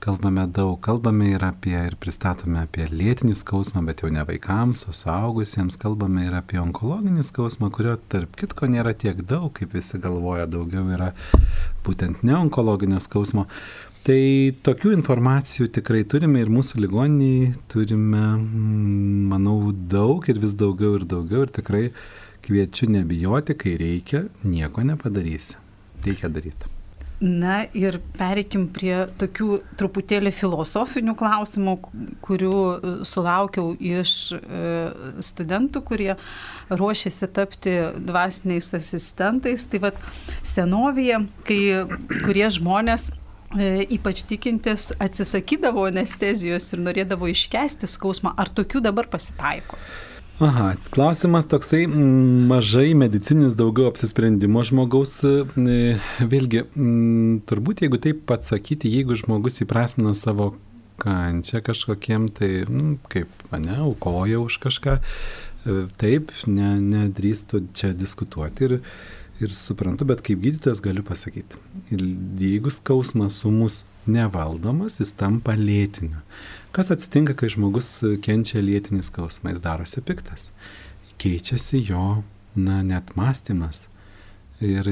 kalbame 0.00 0.46
daug. 0.48 0.78
Kalbame 0.80 1.28
ir 1.34 1.44
apie, 1.44 1.76
ir 1.76 1.96
pristatome 2.00 2.62
apie 2.64 2.86
lėtinį 2.88 3.36
skausmą, 3.36 3.82
bet 3.84 4.00
jau 4.00 4.08
ne 4.12 4.24
vaikams, 4.24 4.86
o 4.88 4.96
suaugusiems. 4.96 5.76
Kalbame 5.80 6.24
ir 6.28 6.36
apie 6.38 6.60
onkologinį 6.62 7.24
skausmą, 7.28 7.68
kurio 7.76 7.98
tarp 8.12 8.40
kitko 8.40 8.70
nėra 8.72 8.94
tiek 8.96 9.20
daug, 9.28 9.52
kaip 9.56 9.76
visi 9.76 10.00
galvoja, 10.00 10.48
daugiau 10.48 10.88
yra 10.96 11.12
būtent 11.84 12.24
neonkologinio 12.24 13.04
skausmo. 13.04 13.46
Tai 14.00 14.20
tokių 14.64 14.94
informacijų 14.96 15.68
tikrai 15.76 16.06
turime 16.08 16.40
ir 16.40 16.48
mūsų 16.48 16.80
ligoniniai 16.86 17.50
turime, 17.68 18.22
mm, 18.38 19.28
manau, 19.28 19.58
daug 19.92 20.24
ir 20.32 20.40
vis 20.40 20.56
daugiau 20.56 20.96
ir 20.96 21.04
daugiau 21.04 21.44
ir 21.44 21.52
tikrai 21.52 21.84
kviečiu 22.46 22.88
nebijoti, 22.96 23.58
kai 23.60 23.76
reikia, 23.76 24.24
nieko 24.40 24.86
nepadarysi. 24.88 25.60
Reikia 26.06 26.32
daryti. 26.32 26.72
Na 27.20 27.66
ir 27.76 27.98
pereikim 28.16 28.64
prie 28.72 29.02
tokių 29.20 29.58
truputėlį 29.76 30.32
filosofinių 30.32 31.12
klausimų, 31.20 31.74
kurių 32.24 32.52
e, 32.56 32.92
sulaukiau 33.04 33.74
iš 33.76 34.14
e, 34.32 34.40
studentų, 35.28 35.82
kurie 35.84 36.14
ruošiasi 36.72 37.28
tapti 37.36 37.76
dvasiniais 38.08 38.72
asistentais. 38.80 39.68
Tai 39.68 39.84
vad 39.84 40.00
senovėje, 40.40 41.20
kai 41.44 41.60
kurie 42.24 42.48
žmonės 42.56 43.10
ypač 43.50 44.22
tikintis 44.30 44.90
atsisakydavo 45.02 45.88
anestezijos 45.88 46.68
ir 46.74 46.84
norėdavo 46.84 47.30
iškesti 47.32 47.88
skausmą. 47.90 48.34
Ar 48.38 48.52
tokių 48.54 48.82
dabar 48.84 49.10
pasitaiko? 49.10 49.78
Aha, 50.40 50.70
klausimas 50.88 51.44
toksai 51.50 51.82
mažai 52.48 52.94
medicinis, 52.96 53.58
daugiau 53.58 53.90
apsisprendimo 53.90 54.62
žmogaus. 54.64 55.18
E, 55.26 55.98
vėlgi, 56.32 56.62
turbūt 57.50 57.82
jeigu 57.84 58.00
taip 58.00 58.32
atsakyti, 58.32 58.88
jeigu 58.88 59.18
žmogus 59.20 59.60
įprasmina 59.60 60.14
savo 60.16 60.54
kančią 61.00 61.60
kažkokiem, 61.66 62.30
tai, 62.32 62.50
nu, 62.72 62.94
kaip, 63.12 63.28
ne, 63.52 63.76
aukoja 63.84 64.40
už 64.40 64.56
kažką, 64.64 64.96
e, 64.96 65.78
taip, 66.00 66.32
ne, 66.48 66.72
nedrįstų 66.88 67.66
čia 67.76 67.92
diskutuoti. 67.92 68.70
Ir, 68.70 68.78
ir 69.40 69.54
suprantu, 69.56 70.06
bet 70.08 70.22
kaip 70.24 70.42
gydytojas 70.42 70.82
galiu 70.84 71.04
pasakyti, 71.06 71.58
jeigu 71.90 72.72
skausmas 72.74 73.40
sumus 73.40 73.82
nevaldomas, 74.10 74.98
jis 75.00 75.12
tampa 75.18 75.54
lėtiniu. 75.58 76.20
Kas 76.76 76.92
atsitinka, 76.94 77.36
kai 77.38 77.50
žmogus 77.52 77.88
kenčia 78.24 78.62
lėtinį 78.64 79.02
skausmą, 79.06 79.54
jis 79.54 79.64
darosi 79.64 80.04
piktas. 80.04 80.50
Keičiasi 81.20 81.82
jo, 81.90 82.22
na, 82.56 82.80
net 82.86 83.14
mąstymas. 83.18 83.86
Ir 84.64 84.88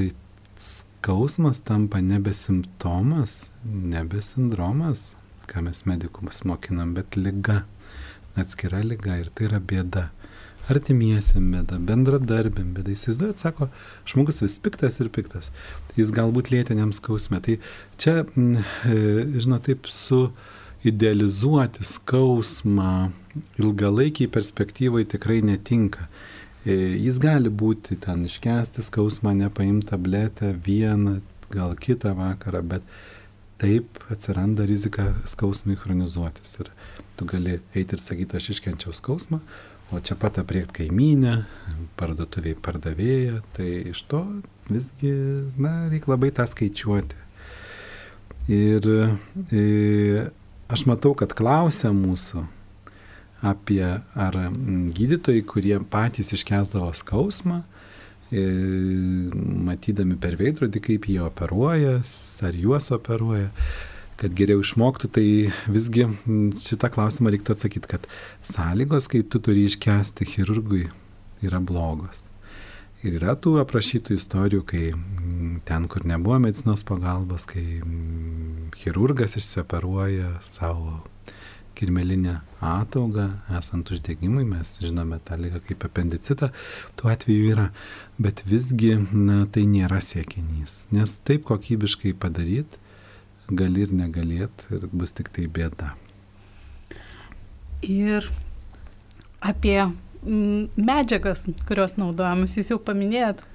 skausmas 0.59 1.61
tampa 1.65 2.01
nebe 2.05 2.33
simptomas, 2.37 3.49
nebe 3.63 4.21
sindromas, 4.25 5.13
ką 5.49 5.65
mes 5.65 5.85
medikumus 5.89 6.43
mokinam, 6.45 6.93
bet 6.97 7.17
lyga. 7.17 7.63
Atskira 8.39 8.83
lyga 8.85 9.17
ir 9.19 9.31
tai 9.35 9.49
yra 9.49 9.59
bėda 9.59 10.09
artimiesiam 10.69 11.49
bėda, 11.53 11.79
bendradarbėm 11.81 12.73
bėda. 12.75 12.93
Įsivaizduojat, 12.93 13.41
sako, 13.41 13.69
žmogus 14.09 14.41
vis 14.43 14.57
piktas 14.61 14.99
ir 14.99 15.11
piktas. 15.13 15.51
Jis 15.97 16.13
galbūt 16.15 16.51
lėtiniam 16.53 16.93
skausme. 16.95 17.41
Tai 17.45 17.57
čia, 17.97 18.23
mm, 18.23 18.65
e, 18.85 18.97
žinot, 19.39 19.65
taip 19.69 19.87
su 19.93 20.29
idealizuoti 20.83 21.83
skausmą 21.83 23.11
ilgalaikiai 23.59 24.31
perspektyvai 24.31 25.05
tikrai 25.05 25.41
netinka. 25.45 26.07
E, 26.65 26.75
jis 26.99 27.19
gali 27.23 27.49
būti 27.49 27.97
ten 28.03 28.25
iškesti 28.27 28.83
skausmą, 28.83 29.33
nepaimti 29.35 29.89
tabletę 29.91 30.53
vieną, 30.65 31.19
gal 31.49 31.75
kitą 31.75 32.13
vakarą, 32.17 32.61
bet 32.61 32.83
taip 33.59 33.99
atsiranda 34.11 34.65
rizika 34.67 35.13
skausmui 35.27 35.77
chronizuotis. 35.79 36.55
Ir 36.61 36.71
tu 37.19 37.27
gali 37.27 37.59
eiti 37.75 37.97
ir 37.97 38.03
sakyti, 38.03 38.39
aš 38.39 38.53
iškenčiau 38.55 38.95
skausmą, 38.95 39.41
o 39.91 39.99
čia 39.99 40.15
pat 40.19 40.37
apriekt 40.41 40.73
kaimynę, 40.77 41.43
parduotuviai 41.99 42.57
pardavėją, 42.61 43.41
tai 43.55 43.69
iš 43.89 44.03
to 44.11 44.21
visgi, 44.69 45.13
na, 45.57 45.89
reikia 45.89 46.13
labai 46.13 46.29
tą 46.35 46.45
skaičiuoti. 46.49 47.25
Ir 48.49 48.85
e, 49.53 50.29
aš 50.69 50.85
matau, 50.89 51.13
kad 51.17 51.33
klausia 51.37 51.91
mūsų 51.93 52.45
apie 53.45 53.83
ar 53.85 54.37
gydytojai, 54.95 55.43
kurie 55.47 55.77
patys 55.91 56.33
iškesdavo 56.35 56.89
skausmą, 56.97 57.61
e, 58.29 58.43
matydami 59.69 60.17
per 60.21 60.37
veidrodį, 60.39 60.81
kaip 60.85 61.07
jie 61.09 61.21
operuoja, 61.23 61.99
ar 62.45 62.57
juos 62.57 62.89
operuoja, 62.95 63.49
kad 64.19 64.35
geriau 64.35 64.63
išmoktų, 64.63 65.09
tai 65.15 65.27
visgi 65.71 66.07
šitą 66.59 66.89
klausimą 66.93 67.31
reiktų 67.33 67.55
atsakyti, 67.55 67.91
kad 67.91 68.07
sąlygos, 68.45 69.07
kai 69.11 69.23
tu 69.23 69.41
turi 69.43 69.65
iškesti 69.69 70.27
chirurgui, 70.27 70.87
yra 71.45 71.61
blogos. 71.63 72.25
Ir 72.99 73.15
yra 73.21 73.37
tų 73.39 73.55
aprašytų 73.61 74.17
istorijų, 74.19 74.63
kai 74.67 74.83
ten, 75.67 75.85
kur 75.87 76.03
nebuvo 76.07 76.35
medicinos 76.43 76.83
pagalbos, 76.87 77.45
kai 77.47 77.63
chirurgas 78.75 79.37
išsioperuoja 79.39 80.33
savo 80.43 80.97
kirmelinę 81.79 82.41
ataugą, 82.59 83.29
esant 83.55 83.87
uždegimui, 83.95 84.43
mes 84.43 84.73
žinome 84.83 85.21
tą 85.23 85.37
lygą 85.39 85.61
kaip 85.69 85.85
apendicitą, 85.87 86.49
tuo 86.99 87.07
atveju 87.13 87.53
yra, 87.53 87.69
bet 88.19 88.43
visgi 88.43 88.97
na, 89.15 89.45
tai 89.47 89.63
nėra 89.69 90.01
siekinys, 90.03 90.81
nes 90.91 91.15
taip 91.23 91.47
kokybiškai 91.47 92.11
padaryti 92.19 92.83
gali 93.51 93.85
ir 93.87 93.95
negalėt 93.95 94.67
ir 94.73 94.87
bus 94.91 95.15
tik 95.15 95.31
tai 95.35 95.47
bėda. 95.51 95.93
Ir 97.85 98.27
apie 99.39 99.79
medžiagas, 100.23 101.45
kurios 101.67 101.95
naudojamas, 101.99 102.57
jūs 102.57 102.73
jau 102.73 102.79
paminėjot 102.83 103.45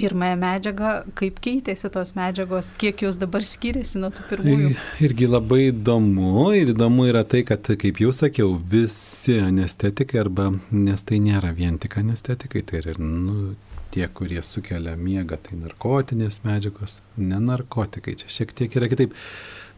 pirmąją 0.00 0.36
medžiagą, 0.40 0.90
kaip 1.18 1.40
keitėsi 1.44 1.90
tos 1.92 2.14
medžiagos, 2.16 2.70
kiek 2.80 3.02
jos 3.04 3.18
dabar 3.20 3.44
skiriasi 3.44 4.00
nuo 4.00 4.10
tų 4.14 4.26
pirmųjų. 4.30 4.70
Irgi 5.06 5.28
labai 5.28 5.60
įdomu 5.70 6.50
ir 6.56 6.72
įdomu 6.74 7.08
yra 7.10 7.24
tai, 7.28 7.42
kad, 7.48 7.68
kaip 7.80 8.00
jau 8.02 8.12
sakiau, 8.16 8.54
visi 8.72 9.38
anestetikai 9.42 10.22
arba, 10.22 10.50
nes 10.72 11.04
tai 11.06 11.20
nėra 11.24 11.52
vien 11.56 11.78
tik 11.80 11.98
anestetikai, 12.00 12.64
tai 12.66 12.84
ir 12.84 13.00
nu, 13.00 13.54
tie, 13.94 14.06
kurie 14.08 14.42
sukelia 14.46 14.96
miegą, 14.96 15.38
tai 15.44 15.58
narkotinės 15.60 16.42
medžiagos, 16.46 17.00
ne 17.18 17.38
narkotikai, 17.42 18.16
čia 18.20 18.30
šiek 18.32 18.54
tiek 18.56 18.76
yra 18.80 18.90
kitaip. 18.90 19.14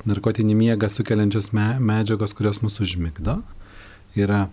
Narkotinį 0.09 0.57
miegą 0.59 0.88
sukeliančios 0.90 1.53
me 1.55 1.68
medžiagos, 1.79 2.35
kurios 2.35 2.62
mus 2.64 2.81
užmigdo, 2.83 3.38
yra 4.18 4.48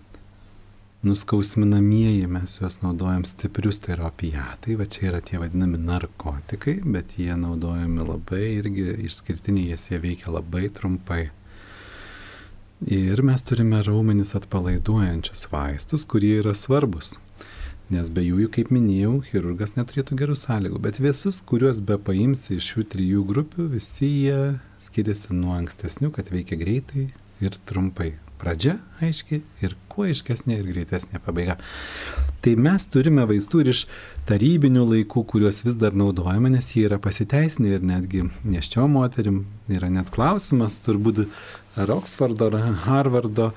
nuskausminamieji, 1.02 2.26
mes 2.26 2.58
juos 2.60 2.78
naudojam 2.82 3.24
stiprius, 3.24 3.80
tai 3.80 3.94
yra 3.96 4.10
opiatai, 4.10 4.76
va 4.76 4.86
čia 4.86 5.08
yra 5.10 5.20
tie 5.24 5.40
vadinami 5.40 5.80
narkotikai, 5.80 6.80
bet 6.84 7.16
jie 7.18 7.32
naudojami 7.40 8.04
labai 8.04 8.44
irgi 8.58 8.86
išskirtiniai, 9.08 9.76
jie 9.76 10.00
veikia 10.02 10.32
labai 10.34 10.68
trumpai. 10.76 11.30
Ir 12.80 13.20
mes 13.24 13.42
turime 13.44 13.80
raumenis 13.84 14.34
atpalaiduojančius 14.38 15.48
vaistus, 15.52 16.06
kurie 16.08 16.38
yra 16.40 16.54
svarbus. 16.56 17.18
Nes 17.90 18.06
be 18.14 18.22
jų, 18.22 18.44
kaip 18.54 18.68
minėjau, 18.70 19.16
chirurgas 19.26 19.72
neturėtų 19.74 20.14
gerų 20.20 20.36
sąlygų, 20.38 20.78
bet 20.84 21.00
visus, 21.02 21.40
kuriuos 21.42 21.80
be 21.82 21.96
paimsi 21.98 22.54
iš 22.54 22.68
šių 22.70 22.84
trijų 22.92 23.24
grupių, 23.26 23.66
visi 23.72 24.06
jie 24.06 24.36
skiriasi 24.78 25.34
nuo 25.34 25.56
ankstesnių, 25.56 26.12
kad 26.14 26.30
veikia 26.30 26.60
greitai 26.60 27.08
ir 27.42 27.58
trumpai. 27.66 28.12
Pradžia 28.38 28.76
aiški 29.02 29.40
ir 29.66 29.74
kuo 29.90 30.06
aiškesnė 30.06 30.60
ir 30.60 30.70
greitesnė 30.70 31.18
pabaiga. 31.26 31.58
Tai 32.40 32.54
mes 32.62 32.86
turime 32.94 33.26
vaistų 33.26 33.64
ir 33.64 33.74
iš 33.74 33.84
tarybinių 34.30 34.86
laikų, 34.94 35.26
kuriuos 35.34 35.64
vis 35.66 35.82
dar 35.82 35.98
naudojame, 35.98 36.54
nes 36.54 36.70
jie 36.70 36.86
yra 36.86 37.02
pasiteisinę 37.02 37.74
ir 37.74 37.84
netgi 37.90 38.28
neščio 38.46 38.86
moterim 38.88 39.48
yra 39.68 39.90
net 39.90 40.14
klausimas, 40.14 40.78
turbūt 40.86 41.26
ar 41.74 41.90
Oksfordo, 41.98 42.54
ar 42.54 42.82
Harvardo 42.86 43.50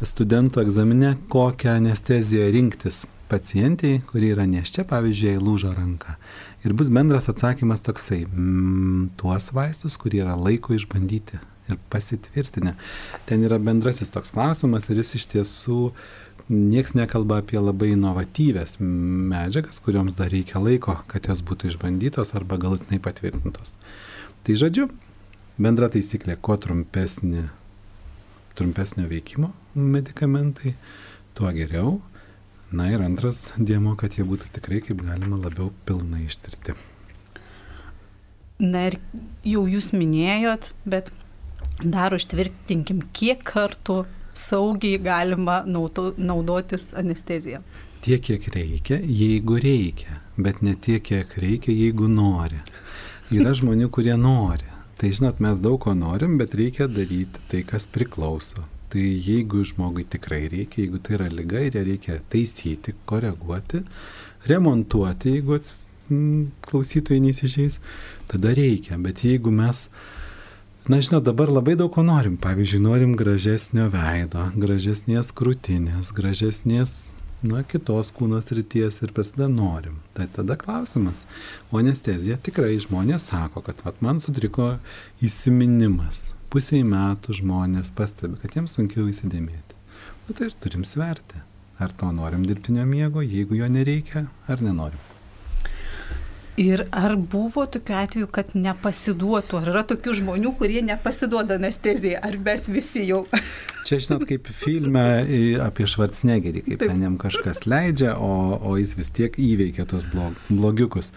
studentų 0.00 0.62
egzamine, 0.62 1.16
kokią 1.28 1.80
anesteziją 1.82 2.52
rinktis 2.54 3.08
pacientiai, 3.30 4.00
kuri 4.10 4.32
yra 4.34 4.46
neščia, 4.50 4.84
pavyzdžiui, 4.90 5.38
lūžo 5.40 5.70
ranka. 5.76 6.16
Ir 6.66 6.74
bus 6.76 6.90
bendras 6.92 7.30
atsakymas 7.30 7.84
toksai, 7.86 8.24
mm, 8.26 9.14
tuos 9.20 9.52
vaistus, 9.56 9.96
kurie 10.00 10.24
yra 10.24 10.34
laiko 10.36 10.74
išbandyti 10.76 11.38
ir 11.70 11.78
pasitvirtinę. 11.92 12.74
Ten 13.26 13.46
yra 13.46 13.58
bendrasis 13.62 14.10
toks 14.10 14.34
klausimas 14.34 14.88
ir 14.90 15.00
jis 15.00 15.14
iš 15.20 15.28
tiesų 15.34 15.78
nieks 16.50 16.96
nekalba 16.98 17.38
apie 17.40 17.60
labai 17.62 17.92
inovatyves 17.94 18.78
medžiagas, 18.80 19.78
kurioms 19.84 20.18
dar 20.18 20.32
reikia 20.34 20.62
laiko, 20.62 20.96
kad 21.10 21.30
jos 21.30 21.44
būtų 21.46 21.70
išbandytos 21.70 22.34
arba 22.34 22.58
galutinai 22.58 22.98
patvirtintos. 23.02 23.76
Tai 24.42 24.56
žodžiu, 24.58 24.88
bendra 25.60 25.90
taisyklė, 25.92 26.36
kuo 26.42 26.56
trumpesnė, 26.58 27.46
trumpesnio 28.58 29.06
veikimo 29.10 29.52
medikamentai, 29.74 30.74
tuo 31.38 31.52
geriau. 31.54 32.00
Na 32.70 32.86
ir 32.86 33.02
antras 33.02 33.48
dėmo, 33.58 33.96
kad 33.98 34.14
jie 34.14 34.24
būtų 34.26 34.52
tikrai 34.54 34.78
kaip 34.84 35.02
galima 35.02 35.40
labiau 35.40 35.72
pilnai 35.88 36.22
ištirti. 36.28 36.76
Na 38.62 38.84
ir 38.90 38.98
jau 39.42 39.64
jūs 39.66 39.90
minėjot, 39.96 40.70
bet 40.84 41.10
dar 41.82 42.14
užtvirtinkim, 42.14 43.02
kiek 43.16 43.42
kartų 43.42 44.04
saugiai 44.36 45.00
galima 45.02 45.62
naudotis 45.66 46.90
anesteziją. 46.94 47.62
Tiek, 48.04 48.22
kiek 48.24 48.46
reikia, 48.54 49.00
jeigu 49.02 49.58
reikia, 49.60 50.20
bet 50.38 50.62
ne 50.62 50.76
tiek, 50.76 51.02
kiek 51.04 51.34
reikia, 51.42 51.74
jeigu 51.74 52.06
nori. 52.08 52.60
Yra 53.34 53.52
žmonių, 53.56 53.90
kurie 53.92 54.14
nori. 54.16 54.68
Tai 55.00 55.10
žinot, 55.16 55.40
mes 55.40 55.60
daug 55.64 55.80
ko 55.82 55.96
norim, 55.96 56.38
bet 56.40 56.54
reikia 56.56 56.86
daryti 56.88 57.42
tai, 57.50 57.64
kas 57.66 57.88
priklauso. 57.88 58.62
Tai 58.90 59.02
jeigu 59.02 59.62
žmogui 59.66 60.04
tikrai 60.10 60.48
reikia, 60.50 60.82
jeigu 60.82 60.98
tai 60.98 61.14
yra 61.18 61.28
lyga 61.30 61.60
ir 61.62 61.76
ją 61.78 61.84
reikia 61.86 62.16
taisyti, 62.32 62.96
koreguoti, 63.06 63.84
remontuoti, 64.50 65.36
jeigu 65.36 65.60
klausytojai 66.66 67.22
neįsižeis, 67.22 67.78
tada 68.30 68.54
reikia. 68.56 68.98
Bet 68.98 69.22
jeigu 69.26 69.54
mes 69.54 69.86
Na, 70.88 70.96
žinot, 70.98 71.22
dabar 71.22 71.50
labai 71.52 71.74
daug 71.76 71.92
ko 71.92 72.02
norim. 72.02 72.38
Pavyzdžiui, 72.40 72.80
norim 72.82 73.12
gražesnio 73.14 73.84
veido, 73.92 74.46
gražesnės 74.58 75.28
krūtinės, 75.36 76.08
gražesnės, 76.16 76.94
na, 77.46 77.60
kitos 77.68 78.10
kūnos 78.16 78.48
ryties 78.56 78.98
ir 79.04 79.12
prasideda 79.14 79.46
norim. 79.52 80.00
Tai 80.16 80.26
tada 80.34 80.56
klausimas. 80.58 81.26
O 81.70 81.78
anestezija 81.78 82.40
tikrai 82.40 82.78
žmonės 82.80 83.28
sako, 83.28 83.62
kad 83.68 83.84
vat, 83.84 84.00
man 84.02 84.24
sutriko 84.24 84.72
įsiminimas. 85.22 86.30
Pusiai 86.50 86.82
metų 86.82 87.36
žmonės 87.38 87.92
pastebi, 87.94 88.34
kad 88.42 88.56
jiems 88.56 88.72
sunkiau 88.74 89.04
įsidėmėti. 89.06 89.76
Na 90.26 90.34
tai 90.34 90.48
ir 90.48 90.56
turim 90.58 90.82
sverti. 90.82 91.38
Ar 91.78 91.94
to 91.94 92.08
norim 92.10 92.42
dirbtinio 92.42 92.82
miego, 92.88 93.22
jeigu 93.22 93.54
jo 93.60 93.68
nereikia, 93.70 94.24
ar 94.50 94.64
nenorim. 94.64 94.98
Ir 96.60 96.82
ar 96.90 97.14
buvo 97.16 97.62
tokiu 97.70 97.94
atveju, 97.96 98.26
kad 98.34 98.50
nepasiduotų? 98.58 99.60
Ar 99.60 99.70
yra 99.72 99.84
tokių 99.92 100.16
žmonių, 100.18 100.50
kurie 100.58 100.82
nepasiduoda 100.84 101.56
anestezijai? 101.60 102.18
Ar 102.18 102.34
mes 102.42 102.66
visi 102.68 103.06
jau? 103.06 103.22
Čia 103.86 104.00
žinot, 104.02 104.26
kaip 104.28 104.50
filme 104.50 105.06
apie 105.62 105.86
Švarcnegerį, 105.88 106.64
kaip 106.66 106.82
Taip. 106.82 106.90
ten 106.90 107.06
jam 107.06 107.16
kažkas 107.22 107.62
leidžia, 107.70 108.16
o, 108.18 108.58
o 108.58 108.74
jis 108.82 108.98
vis 108.98 109.14
tiek 109.14 109.38
įveikia 109.38 109.86
tos 109.88 110.10
blog, 110.10 110.34
blogiukus. 110.50 111.14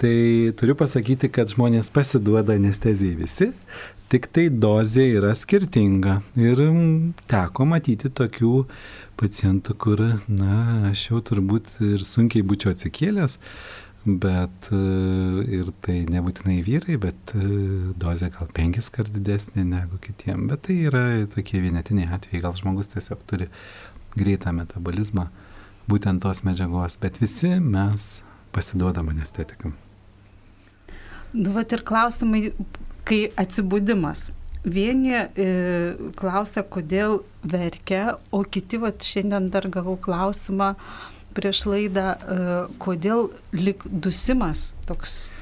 Tai 0.00 0.16
turiu 0.58 0.74
pasakyti, 0.78 1.30
kad 1.32 1.52
žmonės 1.52 1.92
pasiduoda 1.94 2.56
anestezijai 2.58 3.14
visi, 3.20 3.52
tik 4.10 4.26
tai 4.34 4.48
dozė 4.50 5.06
yra 5.20 5.30
skirtinga. 5.38 6.18
Ir 6.40 6.60
teko 7.30 7.68
matyti 7.70 8.10
tokių 8.10 8.64
pacientų, 9.20 9.78
kur, 9.78 10.02
na, 10.26 10.58
aš 10.90 11.08
jau 11.10 11.22
turbūt 11.30 11.76
ir 11.86 12.04
sunkiai 12.08 12.44
būčiau 12.46 12.74
atsikėlęs 12.74 13.38
bet 14.04 14.68
e, 14.68 14.78
ir 15.48 15.70
tai 15.84 16.02
nebūtinai 16.12 16.58
vyrai, 16.64 16.98
bet 17.00 17.32
e, 17.36 17.44
dozė 18.00 18.28
gal 18.34 18.50
penkis 18.52 18.90
kart 18.92 19.08
didesnė 19.12 19.64
negu 19.64 19.98
kitiem, 20.04 20.44
bet 20.50 20.66
tai 20.68 20.76
yra 20.90 21.04
tokie 21.32 21.62
vienetiniai 21.64 22.10
atvejai, 22.12 22.42
gal 22.44 22.56
žmogus 22.58 22.92
tiesiog 22.92 23.24
turi 23.30 23.48
greitą 24.18 24.52
metabolizmą 24.56 25.30
būtent 25.88 26.22
tos 26.24 26.44
medžiagos, 26.44 26.98
bet 27.00 27.20
visi 27.22 27.56
mes 27.60 28.20
pasiduodam 28.54 29.08
anestetikam. 29.14 29.74
Nu, 31.34 31.50
vat 31.54 31.72
ir 31.74 31.82
klausimai, 31.86 32.52
kai 33.08 33.24
atsibudimas. 33.40 34.28
Vieni 34.64 35.12
e, 35.12 35.48
klausia, 36.16 36.62
kodėl 36.64 37.18
verkia, 37.42 38.14
o 38.32 38.44
kiti, 38.46 38.78
vat 38.80 39.04
šiandien 39.04 39.50
dar 39.52 39.66
gavau 39.72 39.98
klausimą, 40.00 40.72
prieš 41.34 41.64
laidą, 41.68 42.06
e, 42.14 42.38
kodėl 42.80 43.28
lik 43.52 43.84
dusimas 43.90 44.70
toks 44.88 45.34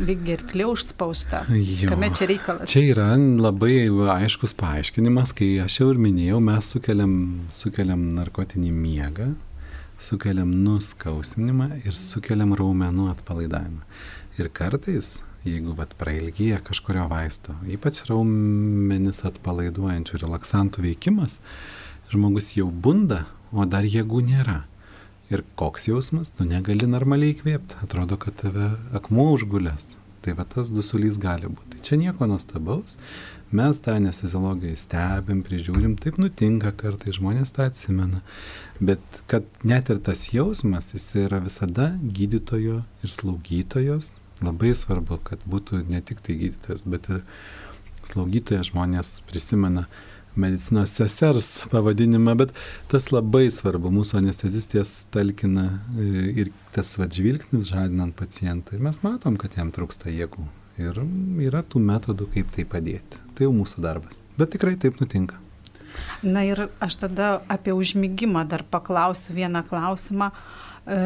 lyg 0.00 0.22
gerklė 0.24 0.68
užspausta. 0.70 1.42
Jo. 1.50 1.90
Kame 1.90 2.08
čia 2.16 2.28
reikalas? 2.30 2.70
Čia 2.70 2.84
yra 2.94 3.08
labai 3.18 3.88
aiškus 4.14 4.54
paaiškinimas, 4.60 5.34
kai 5.36 5.52
aš 5.64 5.80
jau 5.82 5.90
ir 5.92 6.00
minėjau, 6.00 6.40
mes 6.44 6.70
sukeliam, 6.72 7.14
sukeliam 7.54 8.06
narkotinį 8.16 8.70
miegą, 8.74 9.32
sukeliam 10.00 10.54
nuskausminimą 10.64 11.82
ir 11.82 11.98
sukeliam 11.98 12.54
raumenų 12.56 13.10
atpalaidavimą. 13.16 13.82
Ir 14.40 14.48
kartais, 14.56 15.18
jeigu 15.44 15.74
vat 15.78 15.94
prailgyja 15.98 16.60
kažkurio 16.64 17.06
vaisto, 17.10 17.54
ypač 17.70 18.02
raumenis 18.08 19.22
atpalaiduojančių 19.28 20.20
relaksantų 20.24 20.84
veikimas, 20.88 21.38
žmogus 22.12 22.52
jau 22.56 22.68
bunda, 22.70 23.24
o 23.52 23.64
dar 23.66 23.86
jėgų 23.86 24.24
nėra. 24.28 24.60
Ir 25.30 25.44
koks 25.58 25.86
jausmas, 25.86 26.32
tu 26.34 26.44
negali 26.44 26.88
normaliai 26.90 27.36
įkvėpti, 27.36 27.78
atrodo, 27.84 28.18
kad 28.18 28.34
tave 28.42 28.72
akmuo 28.98 29.30
užgulės. 29.36 29.94
Tai 30.20 30.34
va 30.36 30.44
tas 30.44 30.68
dusulys 30.74 31.16
gali 31.16 31.48
būti. 31.48 31.78
Čia 31.86 31.96
nieko 31.96 32.26
nuostabaus, 32.28 32.98
mes 33.56 33.78
tą 33.80 33.94
anesteziologiją 33.96 34.76
stebim, 34.76 35.40
prižiūrim, 35.46 35.94
taip 36.02 36.18
nutinka 36.20 36.74
kartai, 36.76 37.14
žmonės 37.16 37.54
tą 37.56 37.70
atsimena. 37.70 38.20
Bet 38.82 39.00
kad 39.30 39.46
net 39.64 39.88
ir 39.88 40.02
tas 40.04 40.26
jausmas, 40.34 40.92
jis 40.92 41.08
yra 41.24 41.40
visada 41.40 41.94
gydytojo 42.02 42.82
ir 43.00 43.14
slaugytojos. 43.16 44.18
Labai 44.44 44.72
svarbu, 44.76 45.20
kad 45.24 45.42
būtų 45.48 45.82
ne 45.90 46.00
tik 46.04 46.22
tai 46.24 46.38
gydytojas, 46.40 46.86
bet 46.88 47.10
ir 47.12 47.20
slaugytojas 48.08 48.70
žmonės 48.70 49.18
prisimena 49.28 49.86
medicinos 50.38 50.92
sesers 50.94 51.48
pavadinimą, 51.72 52.36
bet 52.38 52.54
tas 52.90 53.10
labai 53.12 53.48
svarbu, 53.52 53.90
mūsų 53.94 54.20
anestezistės 54.20 54.94
talkina 55.12 55.66
e, 55.98 56.06
ir 56.44 56.52
tas 56.74 56.92
vadžvilgsnis 57.00 57.68
žadinant 57.72 58.16
pacientą. 58.16 58.76
Ir 58.76 58.86
mes 58.86 59.00
matom, 59.04 59.36
kad 59.40 59.58
jam 59.58 59.72
trūksta 59.74 60.12
jėgų. 60.14 60.46
Ir 60.80 61.02
yra 61.50 61.64
tų 61.66 61.82
metodų, 61.84 62.30
kaip 62.36 62.54
tai 62.54 62.64
padėti. 62.64 63.20
Tai 63.36 63.48
jau 63.48 63.52
mūsų 63.56 63.84
darbas. 63.84 64.16
Bet 64.38 64.54
tikrai 64.54 64.78
taip 64.80 65.02
nutinka. 65.02 65.36
Na 66.22 66.44
ir 66.46 66.68
aš 66.80 66.96
tada 67.02 67.40
apie 67.50 67.74
užmygimą 67.76 68.46
dar 68.48 68.64
paklausiu 68.64 69.34
vieną 69.36 69.64
klausimą. 69.68 70.30
E, 70.86 71.00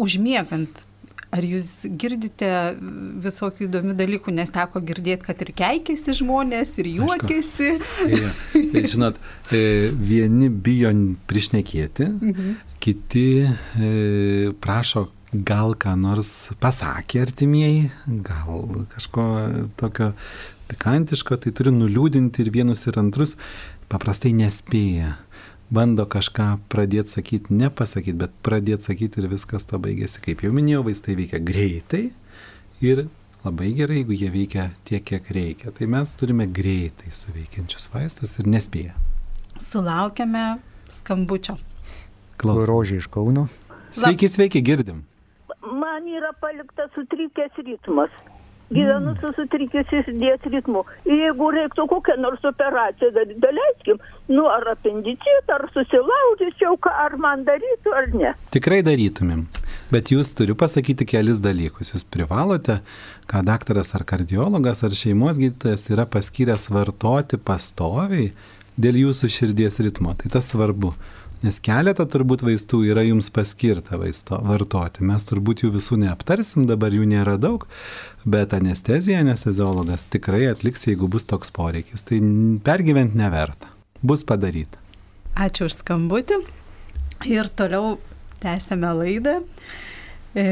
užmiegant, 0.00 0.84
Ar 1.30 1.46
jūs 1.46 1.84
girdite 2.00 2.48
visokių 3.22 3.68
įdomių 3.68 3.94
dalykų, 3.98 4.32
nes 4.34 4.50
teko 4.50 4.82
girdėti, 4.82 5.22
kad 5.28 5.44
ir 5.44 5.52
keikėsi 5.60 6.16
žmonės, 6.18 6.74
ir 6.82 6.90
juokėsi. 6.96 7.70
Ja, 8.10 8.32
tai 8.72 8.82
žinot, 8.90 9.20
e, 9.54 9.62
vieni 9.94 10.50
bijo 10.50 10.90
prišnekėti, 11.30 12.08
mhm. 12.10 12.52
kiti 12.82 13.28
e, 13.46 14.50
prašo 14.58 15.06
gal 15.30 15.76
ką 15.78 15.94
nors 15.94 16.50
pasakė 16.58 17.22
artimieji, 17.22 17.90
gal 18.26 18.86
kažko 18.90 19.26
tokio 19.78 20.12
pikantiško, 20.70 21.38
tai 21.38 21.54
turi 21.54 21.70
nuliūdinti 21.74 22.42
ir 22.42 22.50
vienus 22.54 22.86
ir 22.90 22.98
antrus, 22.98 23.36
paprastai 23.90 24.34
nespėja 24.34 25.14
bando 25.70 26.06
kažką 26.10 26.58
pradėti 26.70 27.14
sakyti, 27.14 27.54
nepasakyti, 27.54 28.16
bet 28.18 28.34
pradėti 28.46 28.90
sakyti 28.90 29.22
ir 29.22 29.30
viskas 29.30 29.66
to 29.70 29.78
baigėsi. 29.82 30.22
Kaip 30.24 30.42
jau 30.44 30.52
minėjau, 30.54 30.82
vaistai 30.88 31.16
veikia 31.18 31.40
greitai 31.42 32.02
ir 32.82 33.06
labai 33.44 33.70
gerai, 33.78 34.00
jeigu 34.02 34.18
jie 34.18 34.30
veikia 34.34 34.70
tiek, 34.88 35.04
kiek 35.06 35.30
reikia. 35.34 35.74
Tai 35.76 35.88
mes 35.94 36.14
turime 36.18 36.48
greitai 36.50 37.12
suveikiančius 37.14 37.90
vaistus 37.94 38.34
ir 38.42 38.50
nespėję. 38.50 38.96
Sulaukėme 39.60 40.58
skambučio. 40.90 41.56
Klausom. 42.40 42.66
Rožė 42.68 42.98
iš 43.00 43.08
Kauno. 43.12 43.46
Sveiki, 43.94 44.30
sveiki, 44.32 44.62
girdim. 44.64 45.04
Man 45.60 46.06
yra 46.08 46.32
paliktas 46.40 46.90
sutrikęs 46.96 47.58
ritmas 47.66 48.14
gyvenu 48.70 49.14
su 49.20 49.32
sutrikusiu 49.36 50.02
širdies 50.04 50.46
ritmu. 50.52 50.84
Ir 51.08 51.24
jeigu 51.24 51.50
reiktų 51.56 51.86
kokią 51.90 52.16
nors 52.22 52.44
operaciją 52.46 53.10
daryti, 53.16 53.40
daleiskim, 53.42 53.98
nu 54.30 54.46
ar 54.50 54.68
apendicitą, 54.74 55.56
ar 55.56 55.66
susilaužyčiau, 55.74 56.78
ar 56.90 57.16
man 57.20 57.44
darytų, 57.48 57.94
ar 57.96 58.08
ne. 58.14 58.34
Tikrai 58.54 58.80
darytumėm. 58.86 59.46
Bet 59.90 60.12
jūs 60.14 60.32
turiu 60.38 60.54
pasakyti 60.58 61.08
kelis 61.08 61.42
dalykus. 61.42 61.90
Jūs 61.94 62.06
privalote, 62.06 62.80
ką 63.30 63.42
daktaras 63.46 63.94
ar 63.98 64.06
kardiologas 64.06 64.84
ar 64.86 64.94
šeimos 64.94 65.40
gydytojas 65.40 65.88
yra 65.90 66.06
paskyręs 66.10 66.68
vartoti 66.70 67.40
pastoviai 67.42 68.30
dėl 68.80 69.02
jūsų 69.04 69.30
širdies 69.34 69.80
ritmo. 69.82 70.14
Tai 70.14 70.30
tas 70.38 70.52
svarbu. 70.52 70.94
Nes 71.40 71.56
keletą 71.64 72.04
turbūt 72.04 72.42
vaistų 72.44 72.82
yra 72.90 73.00
jums 73.06 73.30
paskirta 73.32 73.96
vaisto 73.96 74.36
vartoti. 74.44 75.06
Mes 75.08 75.24
turbūt 75.24 75.62
jų 75.64 75.70
visų 75.78 75.96
neaptarsim, 76.02 76.66
dabar 76.68 76.92
jų 76.92 77.06
nėra 77.08 77.38
daug, 77.40 77.64
bet 78.28 78.52
anesteziją 78.52 79.22
anesteziologas 79.24 80.04
tikrai 80.12 80.42
atliks, 80.50 80.84
jeigu 80.90 81.08
bus 81.08 81.24
toks 81.24 81.48
poreikis. 81.56 82.04
Tai 82.04 82.18
pergyventi 82.66 83.16
neverta. 83.16 83.72
Bus 84.04 84.24
padaryta. 84.28 84.76
Ačiū 85.40 85.70
už 85.70 85.78
skambutį. 85.80 86.42
Ir 87.32 87.48
toliau 87.56 87.96
tęsėme 88.44 88.92
laidą. 89.00 89.38
E, 90.36 90.44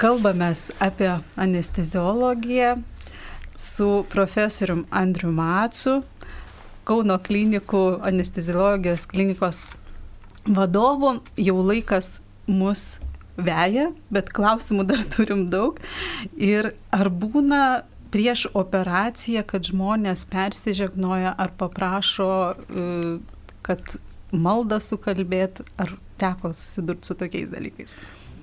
kalbamės 0.00 0.66
apie 0.84 1.14
anesteziologiją 1.40 2.76
su 3.56 3.88
profesorium 4.12 4.84
Andriu 4.92 5.32
Matsu, 5.32 6.02
Kauno 6.88 7.18
klinikų 7.20 7.98
anesteziologijos 8.08 9.02
klinikos 9.10 9.58
vadovu. 10.46 11.18
Jau 11.40 11.58
laikas 11.62 12.18
mus 12.48 12.98
veja, 13.38 13.90
bet 14.12 14.32
klausimų 14.34 14.86
dar 14.88 15.04
turim 15.14 15.46
daug. 15.52 15.78
Ir 16.34 16.72
ar 16.94 17.10
būna 17.10 17.62
prieš 18.12 18.46
operaciją, 18.56 19.44
kad 19.48 19.68
žmonės 19.68 20.24
persižegnoja 20.30 21.34
ar 21.36 21.52
paprašo, 21.60 22.30
e, 22.52 23.18
kad 23.66 23.98
maldą 24.32 24.78
sukalbėt, 24.80 25.60
ar 25.80 25.92
teko 26.20 26.54
susidurti 26.56 27.08
su 27.08 27.16
tokiais 27.18 27.52
dalykais? 27.52 27.94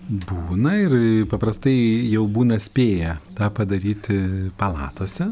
Būna 0.05 0.75
ir 0.83 0.93
paprastai 1.31 1.73
jau 2.11 2.27
būna 2.29 2.59
spėję 2.61 3.15
tą 3.37 3.49
padaryti 3.57 4.17
palatose, 4.59 5.31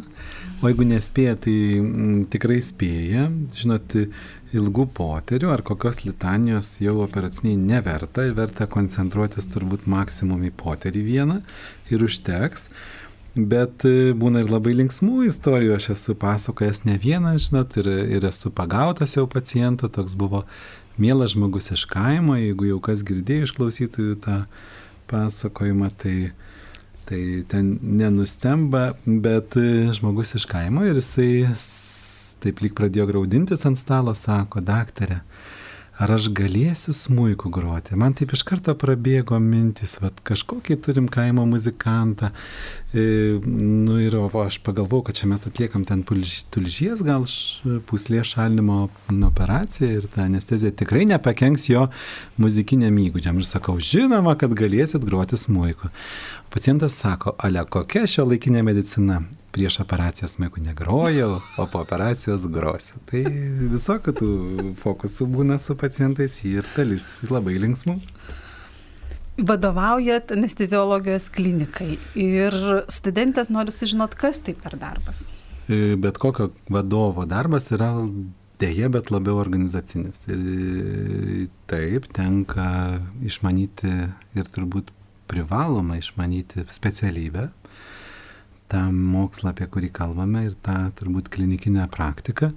o 0.63 0.71
jeigu 0.71 0.87
nespėja, 0.87 1.35
tai 1.43 1.53
m, 1.81 1.89
mm, 1.89 2.23
tikrai 2.33 2.61
spėja. 2.63 3.27
Žinot, 3.59 3.95
ilgų 4.53 4.87
poterių 4.95 5.51
ar 5.53 5.63
kokios 5.65 6.03
litanijos 6.05 6.75
jau 6.83 6.99
operaciniai 7.03 7.57
neverta, 7.59 8.25
verta 8.37 8.67
koncentruotis 8.69 9.49
turbūt 9.51 9.87
maksimum 9.89 10.43
į 10.47 10.53
poterį 10.59 11.01
vieną 11.07 11.39
ir 11.91 12.05
užteks. 12.05 12.69
Bet 13.33 13.81
e, 13.89 14.13
būna 14.13 14.43
ir 14.43 14.51
labai 14.53 14.75
linksmų 14.77 15.23
istorijų, 15.25 15.73
aš 15.79 15.89
esu 15.95 16.13
pasakojęs 16.21 16.83
ne 16.85 16.99
vieną, 17.01 17.33
žinot, 17.41 17.73
ir, 17.81 17.89
ir 18.19 18.27
esu 18.29 18.51
pagautas 18.53 19.15
jau 19.17 19.25
paciento, 19.25 19.89
toks 19.89 20.13
buvo 20.13 20.43
mielas 21.01 21.33
žmogus 21.33 21.71
iš 21.73 21.87
kaimo, 21.89 22.37
jeigu 22.37 22.69
jau 22.69 22.77
kas 22.85 23.01
girdėjo 23.01 23.47
iš 23.47 23.55
klausytojų 23.57 24.19
tą 24.21 24.37
pasakojimą, 25.09 25.89
tai, 25.97 26.17
tai 27.13 27.43
ten 27.47 27.77
nenustemba, 27.81 28.93
bet 29.05 29.53
žmogus 29.93 30.33
iš 30.39 30.47
kaimo 30.49 30.85
ir 30.87 30.97
jisai 30.97 31.45
taip 32.43 32.63
lyg 32.63 32.73
pradėjo 32.75 33.05
graudintis 33.11 33.61
ant 33.69 33.79
stalo, 33.79 34.15
sako, 34.17 34.63
daktarė, 34.65 35.21
ar 36.01 36.13
aš 36.15 36.29
galėsiu 36.33 36.93
smūjų 36.95 37.51
groti. 37.53 37.97
Man 37.99 38.15
taip 38.17 38.33
iš 38.33 38.43
karto 38.47 38.73
prabėgo 38.79 39.37
mintis, 39.41 39.95
kad 40.01 40.17
kažkokį 40.25 40.77
turim 40.81 41.09
kaimo 41.11 41.45
muzikantą. 41.49 42.31
E, 42.93 43.03
nu 43.45 43.99
ir 44.01 44.17
o, 44.17 44.25
aš 44.41 44.59
pagalvojau, 44.65 45.07
kad 45.09 45.19
čia 45.19 45.29
mes 45.29 45.45
atliekam 45.49 45.85
ten 45.85 46.01
tulžies 46.05 47.03
gal 47.05 47.27
puslė 47.89 48.23
šalinimo 48.25 48.87
operaciją 49.29 49.91
ir 49.99 50.09
ta 50.13 50.25
anestezija 50.25 50.73
tikrai 50.81 51.05
nepakenks 51.13 51.69
jo 51.69 51.87
muzikiniam 52.41 52.97
įgūdžiam. 53.05 53.37
Ir 53.37 53.49
sakau, 53.49 53.77
žinoma, 53.77 54.37
kad 54.39 54.57
galėsit 54.57 55.05
groti 55.05 55.37
smūjų. 55.39 55.93
Pacientas 56.53 56.97
sako, 57.01 57.37
ale 57.41 57.65
kokia 57.69 58.05
šio 58.09 58.27
laikinė 58.29 58.65
medicina? 58.65 59.21
Prieš 59.53 59.79
operaciją 59.83 60.27
smuiku 60.27 60.61
negrojau, 60.65 61.37
o 61.57 61.65
po 61.69 61.83
operacijos 61.85 62.47
grosiu. 62.49 62.97
Tai 63.09 63.21
visokių 63.73 64.13
tų 64.19 64.29
fokusų 64.81 65.27
būna 65.29 65.59
su 65.61 65.77
pacientais 65.79 66.39
ir 66.47 66.65
dalis 66.75 67.05
labai 67.29 67.59
linksmų. 67.61 67.99
Vadovaujat 69.33 70.33
anesteziologijos 70.35 71.29
klinikai 71.33 71.95
ir 72.19 72.57
studentas 72.93 73.49
nori 73.53 73.73
sužinoti, 73.73 74.19
kas 74.21 74.41
tai 74.45 74.53
per 74.57 74.77
darbas. 74.81 75.25
E, 75.69 75.95
bet 75.97 76.19
kokio 76.21 76.51
vadovo 76.69 77.25
darbas 77.29 77.71
yra 77.73 77.93
dėja, 78.61 78.89
bet 78.93 79.09
labiau 79.13 79.39
organizacinis. 79.41 80.21
Ir 80.29 81.47
taip 81.69 82.09
tenka 82.13 82.67
išmanyti 83.25 83.93
ir 84.37 84.53
turbūt 84.53 84.93
privaloma 85.31 85.97
išmanyti 85.97 86.67
specialybę, 86.69 87.49
tą 88.71 88.85
mokslą, 88.91 89.51
apie 89.53 89.67
kurį 89.71 89.89
kalbame 89.95 90.45
ir 90.47 90.55
tą 90.65 90.77
turbūt 90.99 91.29
klinikinę 91.33 91.87
praktiką, 91.93 92.51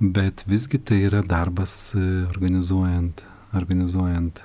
bet 0.00 0.44
visgi 0.48 0.80
tai 0.82 1.02
yra 1.08 1.22
darbas 1.26 1.94
e, 1.94 2.02
organizuojant, 2.28 3.24
organizuojant 3.56 4.42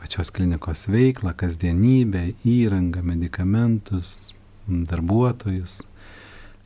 pačios 0.00 0.30
klinikos 0.34 0.86
veiklą, 0.92 1.32
kasdienybę, 1.40 2.26
įrangą, 2.44 3.02
medikamentus, 3.06 4.34
darbuotojus, 4.68 5.80